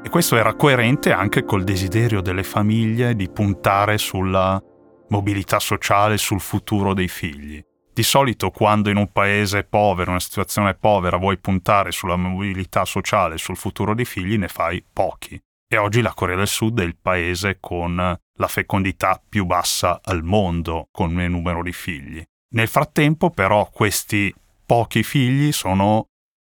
E 0.00 0.10
questo 0.10 0.36
era 0.36 0.54
coerente 0.54 1.12
anche 1.12 1.44
col 1.44 1.64
desiderio 1.64 2.20
delle 2.20 2.44
famiglie 2.44 3.14
di 3.14 3.28
puntare 3.28 3.98
sulla 3.98 4.62
mobilità 5.08 5.58
sociale, 5.58 6.16
sul 6.16 6.40
futuro 6.40 6.94
dei 6.94 7.08
figli. 7.08 7.62
Di 7.92 8.02
solito 8.04 8.50
quando 8.50 8.90
in 8.90 8.96
un 8.96 9.10
paese 9.10 9.64
povero, 9.64 10.04
in 10.04 10.10
una 10.10 10.20
situazione 10.20 10.74
povera, 10.74 11.16
vuoi 11.16 11.36
puntare 11.38 11.90
sulla 11.90 12.16
mobilità 12.16 12.84
sociale, 12.84 13.38
sul 13.38 13.56
futuro 13.56 13.94
dei 13.94 14.04
figli, 14.04 14.38
ne 14.38 14.48
fai 14.48 14.82
pochi. 14.90 15.38
E 15.70 15.76
oggi 15.76 16.00
la 16.00 16.14
Corea 16.14 16.36
del 16.36 16.46
Sud 16.46 16.80
è 16.80 16.84
il 16.84 16.96
paese 16.96 17.58
con 17.60 17.96
la 17.96 18.46
fecondità 18.46 19.20
più 19.28 19.44
bassa 19.44 20.00
al 20.02 20.22
mondo, 20.22 20.88
con 20.92 21.20
il 21.20 21.30
numero 21.30 21.62
di 21.62 21.72
figli. 21.72 22.22
Nel 22.54 22.68
frattempo 22.68 23.30
però 23.30 23.68
questi 23.70 24.32
pochi 24.64 25.02
figli 25.02 25.52
sono 25.52 26.07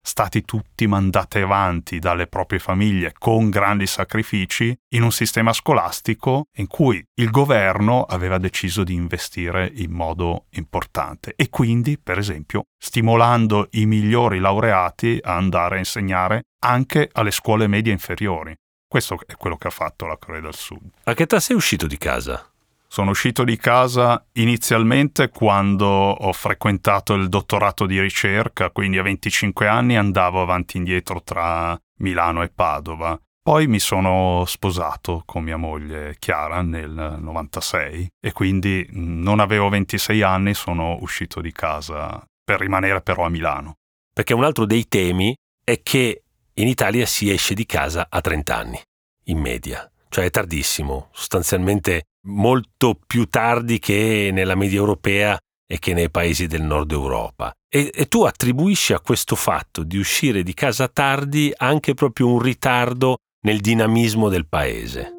stati 0.08 0.44
tutti 0.44 0.88
mandati 0.88 1.40
avanti 1.40 2.00
dalle 2.00 2.28
proprie 2.28 2.60
famiglie 2.60 3.14
con 3.20 3.50
grandi 3.50 3.86
sacrifici 3.86 4.74
in 4.94 5.04
un 5.04 5.12
sistema 5.12 5.52
scolastico 5.52 6.46
in 6.56 6.68
cui 6.68 7.04
il 7.16 7.30
governo 7.30 8.04
aveva 8.04 8.38
deciso 8.38 8.86
di 8.86 8.94
investire 8.94 9.70
in 9.76 9.92
modo 9.92 10.46
importante 10.52 11.34
e 11.36 11.50
quindi, 11.50 12.00
per 12.00 12.18
esempio, 12.18 12.64
stimolando 12.82 13.68
i 13.72 13.86
migliori 13.86 14.40
laureati 14.40 15.20
a 15.22 15.36
andare 15.36 15.76
a 15.76 15.80
insegnare 15.80 16.44
anche 16.64 17.10
alle 17.12 17.32
scuole 17.32 17.68
medie 17.68 17.92
inferiori. 17.92 18.56
Questo 18.88 19.20
è 19.28 19.36
quello 19.36 19.58
che 19.58 19.68
ha 19.68 19.72
fatto 19.72 20.06
la 20.06 20.16
Corea 20.16 20.40
del 20.40 20.56
Sud. 20.56 20.90
A 21.04 21.14
che 21.14 21.24
età 21.24 21.42
sei 21.42 21.58
uscito 21.58 21.86
di 21.86 21.98
casa? 21.98 22.50
Sono 22.90 23.12
uscito 23.12 23.44
di 23.44 23.58
casa 23.58 24.26
inizialmente 24.34 25.30
quando 25.30 25.86
ho 25.86 26.32
frequentato 26.32 27.14
il 27.14 27.28
dottorato 27.28 27.86
di 27.86 28.00
ricerca, 28.00 28.72
quindi 28.72 28.98
a 28.98 29.04
25 29.04 29.68
anni 29.68 29.98
andavo 29.98 30.42
avanti 30.42 30.78
e 30.78 30.80
indietro 30.80 31.22
tra 31.22 31.78
Milano 32.00 32.44
e 32.44 32.50
Padova. 32.50 33.20
Poi 33.42 33.68
mi 33.68 33.80
sono 33.80 34.44
sposato 34.46 35.24
con 35.26 35.44
mia 35.44 35.58
moglie 35.58 36.16
Chiara 36.20 36.62
nel 36.62 37.18
96 37.20 38.08
e 38.20 38.32
quindi 38.32 38.86
non 38.92 39.40
avevo 39.40 39.70
26 39.70 40.22
anni, 40.22 40.54
sono 40.54 40.98
uscito 41.02 41.40
di 41.40 41.52
casa 41.52 42.22
per 42.44 42.60
rimanere 42.60 43.02
però 43.02 43.26
a 43.26 43.30
Milano. 43.30 43.76
Perché 44.14 44.34
un 44.34 44.44
altro 44.44 44.66
dei 44.66 44.88
temi 44.88 45.36
è 45.64 45.82
che 45.82 46.24
in 46.54 46.68
Italia 46.68 47.06
si 47.06 47.30
esce 47.30 47.54
di 47.54 47.66
casa 47.66 48.08
a 48.10 48.20
30 48.20 48.56
anni, 48.56 48.82
in 49.26 49.40
media, 49.40 49.90
cioè 50.10 50.26
è 50.26 50.30
tardissimo, 50.30 51.10
sostanzialmente 51.12 52.04
molto 52.28 52.98
più 53.06 53.26
tardi 53.26 53.80
che 53.80 54.30
nella 54.32 54.56
media 54.56 54.80
europea 54.80 55.38
e 55.70 55.80
che 55.80 55.94
nei 55.94 56.10
paesi 56.10 56.48
del 56.48 56.62
nord 56.62 56.92
Europa. 56.92 57.52
E, 57.70 57.92
e, 57.94 58.08
tu 58.08 58.24
attribuisci 58.24 58.94
a 58.94 59.02
questo 59.02 59.36
fatto 59.36 59.84
di 59.84 59.98
uscire 59.98 60.42
di 60.42 60.54
casa 60.54 60.88
tardi 60.88 61.52
anche 61.56 61.94
proprio 61.94 62.30
un 62.30 62.40
ritardo 62.40 63.18
nel 63.46 63.60
dinamismo 63.60 64.30
del 64.30 64.48
paese. 64.48 65.12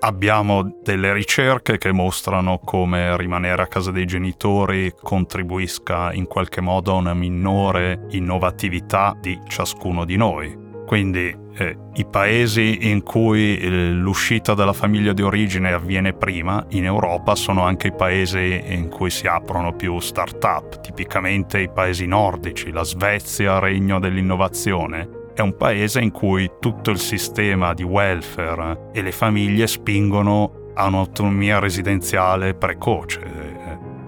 Abbiamo 0.00 0.80
delle 0.82 1.14
ricerche 1.14 1.78
che 1.78 1.90
mostrano 1.90 2.58
come 2.58 3.16
rimanere 3.16 3.62
a 3.62 3.66
casa 3.66 3.90
dei 3.90 4.04
genitori 4.04 4.92
contribuisca 5.00 6.12
in 6.12 6.26
qualche 6.26 6.60
modo 6.60 6.92
a 6.92 6.96
una 6.96 7.14
minore 7.14 8.06
innovatività 8.10 9.16
di 9.18 9.38
ciascuno 9.48 10.04
di 10.04 10.16
noi. 10.16 10.63
Quindi 10.86 11.34
eh, 11.56 11.76
i 11.94 12.04
paesi 12.04 12.90
in 12.90 13.02
cui 13.02 13.56
eh, 13.56 13.90
l'uscita 13.90 14.54
dalla 14.54 14.72
famiglia 14.72 15.12
di 15.12 15.22
origine 15.22 15.72
avviene 15.72 16.12
prima 16.12 16.64
in 16.70 16.84
Europa 16.84 17.34
sono 17.34 17.62
anche 17.62 17.88
i 17.88 17.94
paesi 17.94 18.62
in 18.66 18.88
cui 18.88 19.10
si 19.10 19.26
aprono 19.26 19.74
più 19.74 19.98
start-up, 19.98 20.80
tipicamente 20.80 21.60
i 21.60 21.70
paesi 21.70 22.06
nordici, 22.06 22.70
la 22.70 22.84
Svezia, 22.84 23.58
regno 23.58 23.98
dell'innovazione. 23.98 25.22
È 25.34 25.40
un 25.40 25.56
paese 25.56 26.00
in 26.00 26.10
cui 26.10 26.50
tutto 26.60 26.90
il 26.90 26.98
sistema 26.98 27.72
di 27.72 27.82
welfare 27.82 28.90
e 28.92 29.02
le 29.02 29.12
famiglie 29.12 29.66
spingono 29.66 30.72
a 30.74 30.86
un'autonomia 30.86 31.60
residenziale 31.60 32.54
precoce 32.54 33.53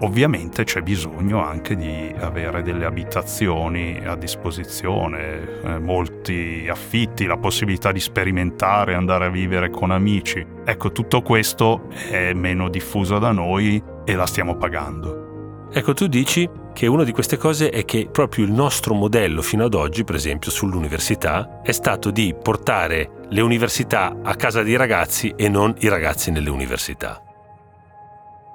Ovviamente 0.01 0.63
c'è 0.63 0.81
bisogno 0.81 1.43
anche 1.43 1.75
di 1.75 2.13
avere 2.19 2.61
delle 2.61 2.85
abitazioni 2.85 3.99
a 4.05 4.15
disposizione, 4.15 5.61
eh, 5.63 5.79
molti 5.79 6.67
affitti, 6.69 7.25
la 7.25 7.37
possibilità 7.37 7.91
di 7.91 7.99
sperimentare, 7.99 8.93
andare 8.93 9.25
a 9.25 9.29
vivere 9.29 9.71
con 9.71 9.89
amici. 9.89 10.45
Ecco, 10.63 10.91
tutto 10.91 11.23
questo 11.23 11.89
è 12.11 12.33
meno 12.33 12.69
diffuso 12.69 13.17
da 13.17 13.31
noi 13.31 13.81
e 14.05 14.13
la 14.13 14.27
stiamo 14.27 14.55
pagando. 14.55 15.65
Ecco, 15.71 15.93
tu 15.93 16.05
dici 16.05 16.47
che 16.73 16.85
una 16.85 17.03
di 17.03 17.11
queste 17.11 17.37
cose 17.37 17.69
è 17.69 17.83
che 17.83 18.07
proprio 18.11 18.45
il 18.45 18.51
nostro 18.51 18.93
modello 18.93 19.41
fino 19.41 19.65
ad 19.65 19.73
oggi, 19.73 20.03
per 20.03 20.13
esempio 20.13 20.51
sull'università, 20.51 21.61
è 21.63 21.71
stato 21.71 22.11
di 22.11 22.35
portare 22.39 23.25
le 23.29 23.41
università 23.41 24.15
a 24.21 24.35
casa 24.35 24.61
dei 24.61 24.75
ragazzi 24.75 25.33
e 25.35 25.49
non 25.49 25.73
i 25.79 25.87
ragazzi 25.87 26.29
nelle 26.29 26.51
università. 26.51 27.26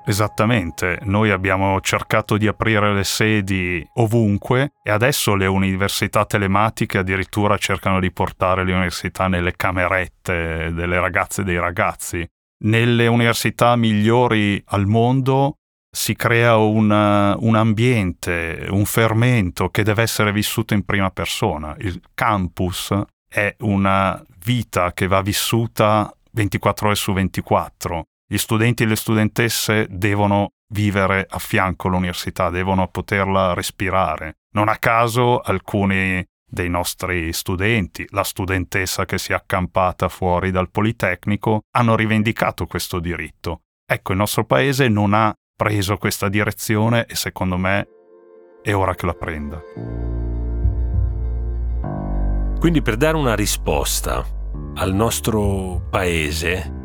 Esattamente, 0.04 0.98
noi 1.02 1.30
abbiamo 1.30 1.80
cercato 1.80 2.36
di 2.36 2.48
aprire 2.48 2.92
le 2.92 3.04
sedi 3.04 3.86
ovunque 3.94 4.72
e 4.82 4.90
adesso 4.90 5.36
le 5.36 5.46
università 5.46 6.24
telematiche 6.24 6.98
addirittura 6.98 7.56
cercano 7.56 8.00
di 8.00 8.10
portare 8.10 8.64
le 8.64 8.72
università 8.72 9.28
nelle 9.28 9.54
camerette 9.54 10.72
delle 10.72 10.98
ragazze 10.98 11.42
e 11.42 11.44
dei 11.44 11.58
ragazzi. 11.58 12.26
Nelle 12.64 13.06
università 13.06 13.76
migliori 13.76 14.60
al 14.66 14.86
mondo 14.86 15.58
si 15.88 16.16
crea 16.16 16.56
una, 16.56 17.36
un 17.38 17.54
ambiente, 17.54 18.66
un 18.70 18.84
fermento 18.84 19.68
che 19.68 19.84
deve 19.84 20.02
essere 20.02 20.32
vissuto 20.32 20.74
in 20.74 20.84
prima 20.84 21.10
persona. 21.10 21.76
Il 21.78 22.00
campus 22.14 22.92
è 23.28 23.54
una 23.60 24.20
vita 24.44 24.92
che 24.92 25.06
va 25.06 25.22
vissuta 25.22 26.12
24 26.32 26.86
ore 26.86 26.96
su 26.96 27.12
24 27.12 28.06
gli 28.32 28.38
studenti 28.38 28.84
e 28.84 28.86
le 28.86 28.96
studentesse 28.96 29.86
devono 29.90 30.52
vivere 30.68 31.26
a 31.28 31.38
fianco 31.38 31.88
all'università, 31.88 32.48
devono 32.48 32.88
poterla 32.88 33.52
respirare. 33.52 34.38
Non 34.54 34.68
a 34.68 34.76
caso 34.76 35.38
alcuni 35.38 36.26
dei 36.42 36.70
nostri 36.70 37.30
studenti, 37.34 38.06
la 38.08 38.24
studentessa 38.24 39.04
che 39.04 39.18
si 39.18 39.32
è 39.32 39.34
accampata 39.34 40.08
fuori 40.08 40.50
dal 40.50 40.70
Politecnico, 40.70 41.64
hanno 41.72 41.94
rivendicato 41.94 42.64
questo 42.64 43.00
diritto. 43.00 43.64
Ecco, 43.84 44.12
il 44.12 44.18
nostro 44.18 44.46
paese 44.46 44.88
non 44.88 45.12
ha 45.12 45.30
preso 45.54 45.98
questa 45.98 46.30
direzione 46.30 47.04
e 47.04 47.14
secondo 47.16 47.58
me 47.58 47.86
è 48.62 48.72
ora 48.72 48.94
che 48.94 49.04
la 49.04 49.14
prenda. 49.14 49.60
Quindi 52.58 52.80
per 52.80 52.96
dare 52.96 53.18
una 53.18 53.34
risposta 53.34 54.24
al 54.76 54.94
nostro 54.94 55.86
paese 55.90 56.80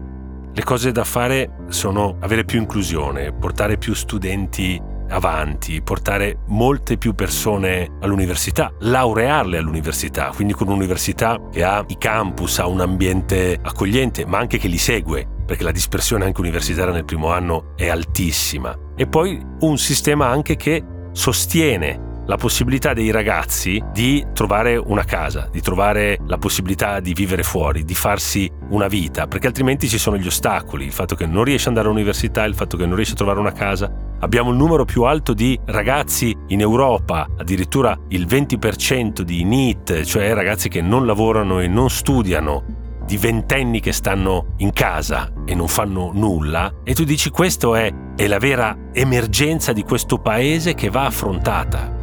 le 0.58 0.64
cose 0.64 0.92
da 0.92 1.04
fare 1.04 1.52
sono 1.68 2.18
avere 2.20 2.44
più 2.44 2.60
inclusione, 2.60 3.32
portare 3.32 3.78
più 3.78 3.94
studenti 3.94 4.82
avanti, 5.10 5.84
portare 5.84 6.40
molte 6.48 6.98
più 6.98 7.14
persone 7.14 7.88
all'università, 8.02 8.74
laurearle 8.80 9.60
all'università, 9.60 10.32
quindi 10.34 10.54
con 10.54 10.68
un'università 10.68 11.40
che 11.52 11.64
ha 11.64 11.86
i 11.88 12.00
campus, 12.00 12.58
ha 12.58 12.66
un 12.66 12.82
ambiente 12.82 13.60
accogliente, 13.62 14.26
ma 14.26 14.40
anche 14.40 14.58
che 14.58 14.68
li 14.68 14.80
segue, 14.80 15.28
perché 15.46 15.64
la 15.64 15.70
dispersione 15.70 16.26
anche 16.26 16.42
universitaria 16.42 16.92
nel 16.92 17.06
primo 17.06 17.32
anno 17.32 17.74
è 17.76 17.88
altissima. 17.90 18.76
E 18.96 19.06
poi 19.06 19.40
un 19.60 19.78
sistema 19.78 20.26
anche 20.26 20.56
che 20.56 20.84
sostiene 21.12 22.07
la 22.28 22.36
possibilità 22.36 22.94
dei 22.94 23.10
ragazzi 23.10 23.82
di 23.92 24.26
trovare 24.34 24.76
una 24.76 25.04
casa, 25.04 25.48
di 25.50 25.62
trovare 25.62 26.20
la 26.28 26.38
possibilità 26.38 27.00
di 27.00 27.14
vivere 27.14 27.42
fuori, 27.42 27.84
di 27.84 27.96
farsi 27.96 28.52
una 28.70 28.88
vita, 28.88 29.28
perché 29.28 29.48
altrimenti 29.48 29.88
ci 29.88 29.98
sono 29.98 30.18
gli 30.18 30.28
ostacoli, 30.28 30.86
il 30.86 30.92
fatto 30.92 31.16
che 31.16 31.26
non 31.26 31.44
riesci 31.44 31.68
ad 31.68 31.70
andare 31.70 31.88
all'università, 31.88 32.44
il 32.44 32.56
fatto 32.56 32.76
che 32.76 32.86
non 32.86 32.96
riesci 32.96 33.14
a 33.14 33.18
trovare 33.18 33.40
una 33.40 33.54
casa. 33.54 33.92
Abbiamo 34.20 34.52
il 34.52 34.58
numero 34.58 34.84
più 34.84 35.04
alto 35.04 35.34
di 35.34 35.58
ragazzi 35.66 36.36
in 36.48 36.60
Europa, 36.60 37.28
addirittura 37.38 37.98
il 38.10 38.26
20% 38.26 39.22
di 39.22 39.44
NEET, 39.46 40.02
cioè 40.04 40.34
ragazzi 40.34 40.68
che 40.68 40.82
non 40.82 41.06
lavorano 41.06 41.62
e 41.62 41.68
non 41.68 41.90
studiano, 41.90 42.86
di 43.06 43.16
ventenni 43.16 43.80
che 43.80 43.94
stanno 43.94 44.56
in 44.58 44.74
casa 44.74 45.32
e 45.46 45.56
non 45.56 45.70
fanno 45.70 46.12
nulla, 46.14 46.82
e 46.84 46.94
tu 46.94 47.06
dici 47.06 47.30
questa 47.30 47.80
è, 47.80 47.94
è 48.18 48.28
la 48.28 48.38
vera 48.38 48.76
emergenza 48.92 49.72
di 49.72 49.84
questo 49.84 50.18
paese 50.18 50.74
che 50.74 50.90
va 50.90 51.06
affrontata 51.06 51.97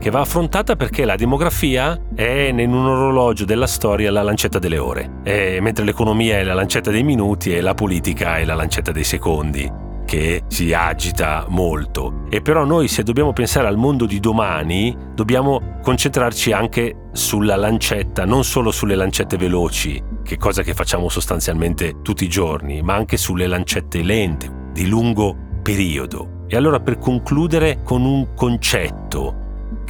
che 0.00 0.10
va 0.10 0.20
affrontata 0.20 0.76
perché 0.76 1.04
la 1.04 1.14
demografia 1.14 2.06
è 2.14 2.48
in 2.50 2.72
un 2.72 2.86
orologio 2.86 3.44
della 3.44 3.66
storia 3.66 4.10
la 4.10 4.22
lancetta 4.22 4.58
delle 4.58 4.78
ore, 4.78 5.20
mentre 5.60 5.84
l'economia 5.84 6.38
è 6.38 6.42
la 6.42 6.54
lancetta 6.54 6.90
dei 6.90 7.02
minuti 7.02 7.54
e 7.54 7.60
la 7.60 7.74
politica 7.74 8.38
è 8.38 8.44
la 8.44 8.54
lancetta 8.54 8.92
dei 8.92 9.04
secondi 9.04 9.88
che 10.06 10.42
si 10.48 10.72
agita 10.72 11.44
molto. 11.50 12.24
E 12.30 12.40
però 12.40 12.64
noi 12.64 12.88
se 12.88 13.04
dobbiamo 13.04 13.32
pensare 13.32 13.68
al 13.68 13.76
mondo 13.76 14.06
di 14.06 14.18
domani, 14.18 14.96
dobbiamo 15.14 15.78
concentrarci 15.82 16.50
anche 16.50 17.10
sulla 17.12 17.54
lancetta, 17.54 18.24
non 18.24 18.42
solo 18.42 18.72
sulle 18.72 18.96
lancette 18.96 19.36
veloci, 19.36 20.02
che 20.24 20.36
cosa 20.36 20.62
che 20.62 20.74
facciamo 20.74 21.08
sostanzialmente 21.08 22.00
tutti 22.02 22.24
i 22.24 22.28
giorni, 22.28 22.82
ma 22.82 22.94
anche 22.94 23.16
sulle 23.16 23.46
lancette 23.46 24.02
lente, 24.02 24.50
di 24.72 24.88
lungo 24.88 25.36
periodo. 25.62 26.46
E 26.48 26.56
allora 26.56 26.80
per 26.80 26.98
concludere 26.98 27.82
con 27.84 28.04
un 28.04 28.34
concetto 28.34 29.39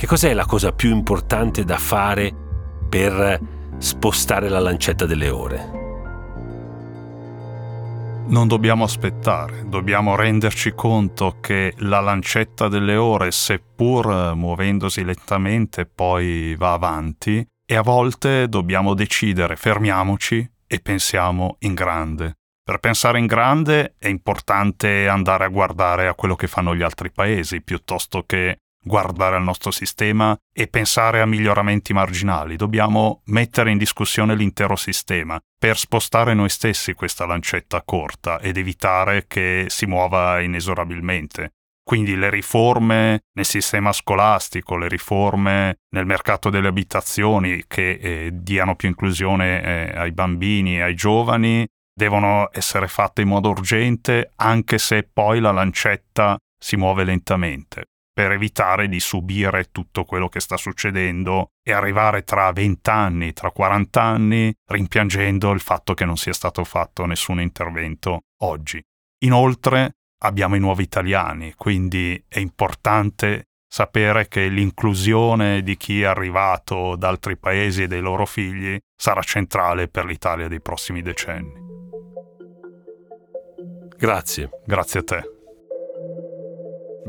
che 0.00 0.06
cos'è 0.06 0.32
la 0.32 0.46
cosa 0.46 0.72
più 0.72 0.88
importante 0.92 1.62
da 1.62 1.76
fare 1.76 2.34
per 2.88 3.38
spostare 3.76 4.48
la 4.48 4.58
lancetta 4.58 5.04
delle 5.04 5.28
ore? 5.28 5.70
Non 8.28 8.48
dobbiamo 8.48 8.84
aspettare, 8.84 9.68
dobbiamo 9.68 10.16
renderci 10.16 10.72
conto 10.72 11.36
che 11.42 11.74
la 11.80 12.00
lancetta 12.00 12.68
delle 12.68 12.96
ore, 12.96 13.30
seppur 13.30 14.34
muovendosi 14.34 15.04
lentamente, 15.04 15.84
poi 15.84 16.54
va 16.56 16.72
avanti 16.72 17.46
e 17.66 17.76
a 17.76 17.82
volte 17.82 18.48
dobbiamo 18.48 18.94
decidere, 18.94 19.56
fermiamoci 19.56 20.50
e 20.66 20.80
pensiamo 20.80 21.56
in 21.58 21.74
grande. 21.74 22.36
Per 22.64 22.78
pensare 22.78 23.18
in 23.18 23.26
grande 23.26 23.96
è 23.98 24.08
importante 24.08 25.08
andare 25.08 25.44
a 25.44 25.48
guardare 25.48 26.08
a 26.08 26.14
quello 26.14 26.36
che 26.36 26.46
fanno 26.46 26.74
gli 26.74 26.82
altri 26.82 27.10
paesi 27.10 27.60
piuttosto 27.60 28.24
che 28.24 28.60
guardare 28.82 29.36
al 29.36 29.42
nostro 29.42 29.70
sistema 29.70 30.36
e 30.52 30.66
pensare 30.66 31.20
a 31.20 31.26
miglioramenti 31.26 31.92
marginali, 31.92 32.56
dobbiamo 32.56 33.22
mettere 33.26 33.70
in 33.70 33.78
discussione 33.78 34.34
l'intero 34.34 34.76
sistema 34.76 35.38
per 35.58 35.76
spostare 35.76 36.34
noi 36.34 36.48
stessi 36.48 36.94
questa 36.94 37.26
lancetta 37.26 37.82
corta 37.82 38.40
ed 38.40 38.56
evitare 38.56 39.26
che 39.26 39.66
si 39.68 39.86
muova 39.86 40.40
inesorabilmente. 40.40 41.52
Quindi 41.82 42.14
le 42.14 42.30
riforme 42.30 43.24
nel 43.32 43.44
sistema 43.44 43.92
scolastico, 43.92 44.76
le 44.76 44.88
riforme 44.88 45.78
nel 45.94 46.06
mercato 46.06 46.48
delle 46.48 46.68
abitazioni 46.68 47.64
che 47.66 47.90
eh, 47.92 48.30
diano 48.32 48.76
più 48.76 48.88
inclusione 48.88 49.62
eh, 49.62 49.98
ai 49.98 50.12
bambini 50.12 50.76
e 50.76 50.82
ai 50.82 50.94
giovani 50.94 51.66
devono 51.92 52.48
essere 52.52 52.86
fatte 52.86 53.22
in 53.22 53.28
modo 53.28 53.50
urgente 53.50 54.32
anche 54.36 54.78
se 54.78 55.02
poi 55.02 55.40
la 55.40 55.50
lancetta 55.50 56.38
si 56.56 56.76
muove 56.76 57.04
lentamente 57.04 57.89
per 58.12 58.32
evitare 58.32 58.88
di 58.88 59.00
subire 59.00 59.70
tutto 59.70 60.04
quello 60.04 60.28
che 60.28 60.40
sta 60.40 60.56
succedendo 60.56 61.50
e 61.62 61.72
arrivare 61.72 62.24
tra 62.24 62.50
20 62.52 62.90
anni, 62.90 63.32
tra 63.32 63.50
40 63.50 64.02
anni, 64.02 64.54
rimpiangendo 64.66 65.50
il 65.52 65.60
fatto 65.60 65.94
che 65.94 66.04
non 66.04 66.16
sia 66.16 66.32
stato 66.32 66.64
fatto 66.64 67.06
nessun 67.06 67.40
intervento 67.40 68.22
oggi. 68.42 68.82
Inoltre 69.24 69.96
abbiamo 70.22 70.56
i 70.56 70.60
nuovi 70.60 70.82
italiani, 70.82 71.54
quindi 71.54 72.22
è 72.28 72.38
importante 72.38 73.44
sapere 73.72 74.26
che 74.26 74.48
l'inclusione 74.48 75.62
di 75.62 75.76
chi 75.76 76.02
è 76.02 76.06
arrivato 76.06 76.96
da 76.96 77.08
altri 77.08 77.36
paesi 77.36 77.84
e 77.84 77.86
dei 77.86 78.00
loro 78.00 78.26
figli 78.26 78.76
sarà 78.96 79.22
centrale 79.22 79.88
per 79.88 80.04
l'Italia 80.04 80.48
dei 80.48 80.60
prossimi 80.60 81.02
decenni. 81.02 81.68
Grazie. 83.96 84.50
Grazie 84.64 85.00
a 85.00 85.04
te. 85.04 85.39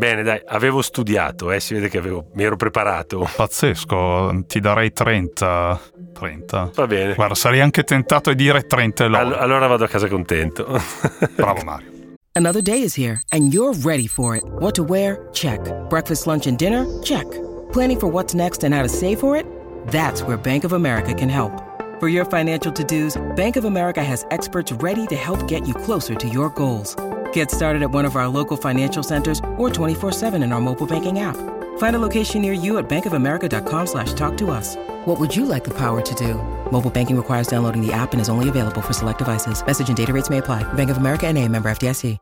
Bene, 0.02 0.24
dai, 0.24 0.42
avevo 0.48 0.82
studiato, 0.82 1.52
eh, 1.52 1.60
si 1.60 1.76
vede 1.76 1.88
che 1.88 2.00
avevo, 2.00 2.26
mi 2.34 2.44
ero 2.44 2.56
preparato. 2.56 3.30
Pazzesco, 3.36 4.46
ti 4.48 4.60
darei 4.60 4.92
30. 4.92 5.80
30. 6.12 6.72
Va 6.74 6.88
bene. 6.88 7.14
Guarda, 7.14 7.36
sarei 7.36 7.62
anche 7.62 7.84
tentato 7.84 8.32
di 8.32 8.44
dire 8.44 8.66
30 8.66 9.06
loro. 9.06 9.22
All- 9.22 9.34
allora 9.34 9.68
vado 9.68 9.84
a 9.84 9.88
casa 9.88 10.08
contento. 10.08 10.66
Bravo 11.38 11.62
Mario. 11.64 11.92
Another 12.34 12.64
day 12.64 12.82
is 12.82 12.98
here 12.98 13.22
and 13.30 13.54
you're 13.54 13.78
ready 13.84 14.08
for 14.08 14.36
it. 14.36 14.44
What 14.58 14.74
to 14.74 14.84
wear? 14.84 15.28
Check. 15.34 15.60
Breakfast, 15.90 16.26
lunch 16.26 16.48
and 16.48 16.58
dinner? 16.58 16.84
Check. 17.04 17.28
Planning 17.72 18.00
for 18.00 18.10
what's 18.10 18.34
next 18.34 18.64
and 18.64 18.74
how 18.74 18.82
to 18.82 18.90
save 18.90 19.20
for 19.20 19.38
it? 19.38 19.46
That's 19.92 20.24
where 20.24 20.36
Bank 20.36 20.64
of 20.64 20.74
America 20.74 21.14
can 21.14 21.30
help. 21.30 21.54
For 22.00 22.10
your 22.10 22.26
financial 22.26 22.72
to-dos, 22.72 23.22
Bank 23.36 23.56
of 23.56 23.66
America 23.66 24.04
has 24.04 24.26
experts 24.32 24.72
ready 24.82 25.06
to 25.10 25.16
help 25.16 25.48
get 25.48 25.68
you 25.68 25.76
closer 25.76 26.16
to 26.16 26.28
your 26.28 26.50
goals. 26.50 26.96
Get 27.34 27.52
started 27.52 27.82
at 27.84 27.92
one 27.92 28.06
of 28.06 28.16
our 28.16 28.28
local 28.28 28.58
financial 28.58 29.04
centers 29.04 29.40
or 29.58 29.70
24-7 29.70 30.42
in 30.42 30.52
our 30.52 30.62
mobile 30.62 30.88
banking 30.88 31.20
app. 31.20 31.38
Find 31.78 31.96
a 31.96 32.00
location 32.00 32.42
near 32.42 32.54
you 32.54 32.78
at 32.80 32.90
bankofamerica.com 32.90 33.88
slash 33.88 34.14
talk 34.14 34.38
to 34.38 34.50
us. 34.50 34.78
What 35.06 35.20
would 35.20 35.36
you 35.36 35.46
like 35.46 35.64
the 35.64 35.74
power 35.78 36.02
to 36.02 36.16
do? 36.16 36.36
Mobile 36.72 36.90
banking 36.90 37.18
requires 37.18 37.48
downloading 37.48 37.86
the 37.86 37.94
app 37.94 38.14
and 38.14 38.22
is 38.22 38.30
only 38.30 38.50
available 38.50 38.82
for 38.82 38.94
select 38.94 39.20
devices. 39.20 39.64
Message 39.66 39.90
and 39.90 39.98
data 39.98 40.14
rates 40.14 40.30
may 40.30 40.40
apply. 40.40 40.64
Bank 40.74 40.90
of 40.90 40.98
America 40.98 41.28
and 41.28 41.38
a 41.38 41.48
member 41.48 41.70
FDIC. 41.70 42.18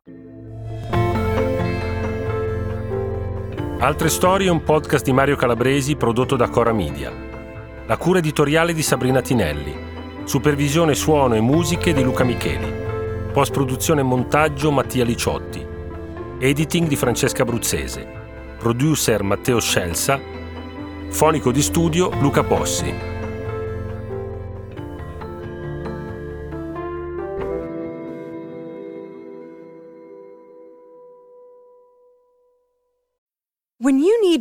Altre 3.82 4.10
storie 4.10 4.50
un 4.50 4.62
podcast 4.62 5.06
di 5.06 5.13
Mario 5.13 5.38
Calabresi 5.38 5.95
prodotto 5.95 6.36
da 6.36 6.50
Cora 6.50 6.74
Media. 6.74 7.13
La 7.86 7.95
cura 7.95 8.19
editoriale 8.19 8.74
di 8.74 8.82
Sabrina 8.82 9.22
Tinelli. 9.22 9.74
Supervisione 10.26 10.95
suono 10.95 11.36
e 11.36 11.39
musiche 11.39 11.93
di 11.93 12.04
Luca 12.04 12.26
Micheli. 12.26 12.79
Post 13.39 13.54
produzione 13.54 14.02
e 14.02 14.04
montaggio 14.04 14.69
Mattia 14.69 15.06
Liciotti. 15.06 15.65
Editing 16.39 16.89
di 16.89 16.97
Francesca 16.97 17.45
Bruzzese. 17.45 18.06
producer 18.58 19.23
Matteo 19.23 19.62
Scelsa, 19.62 20.19
fonico 21.08 21.49
di 21.49 21.62
studio 21.62 22.10
Luca 22.19 22.43
Possi. 22.43 23.09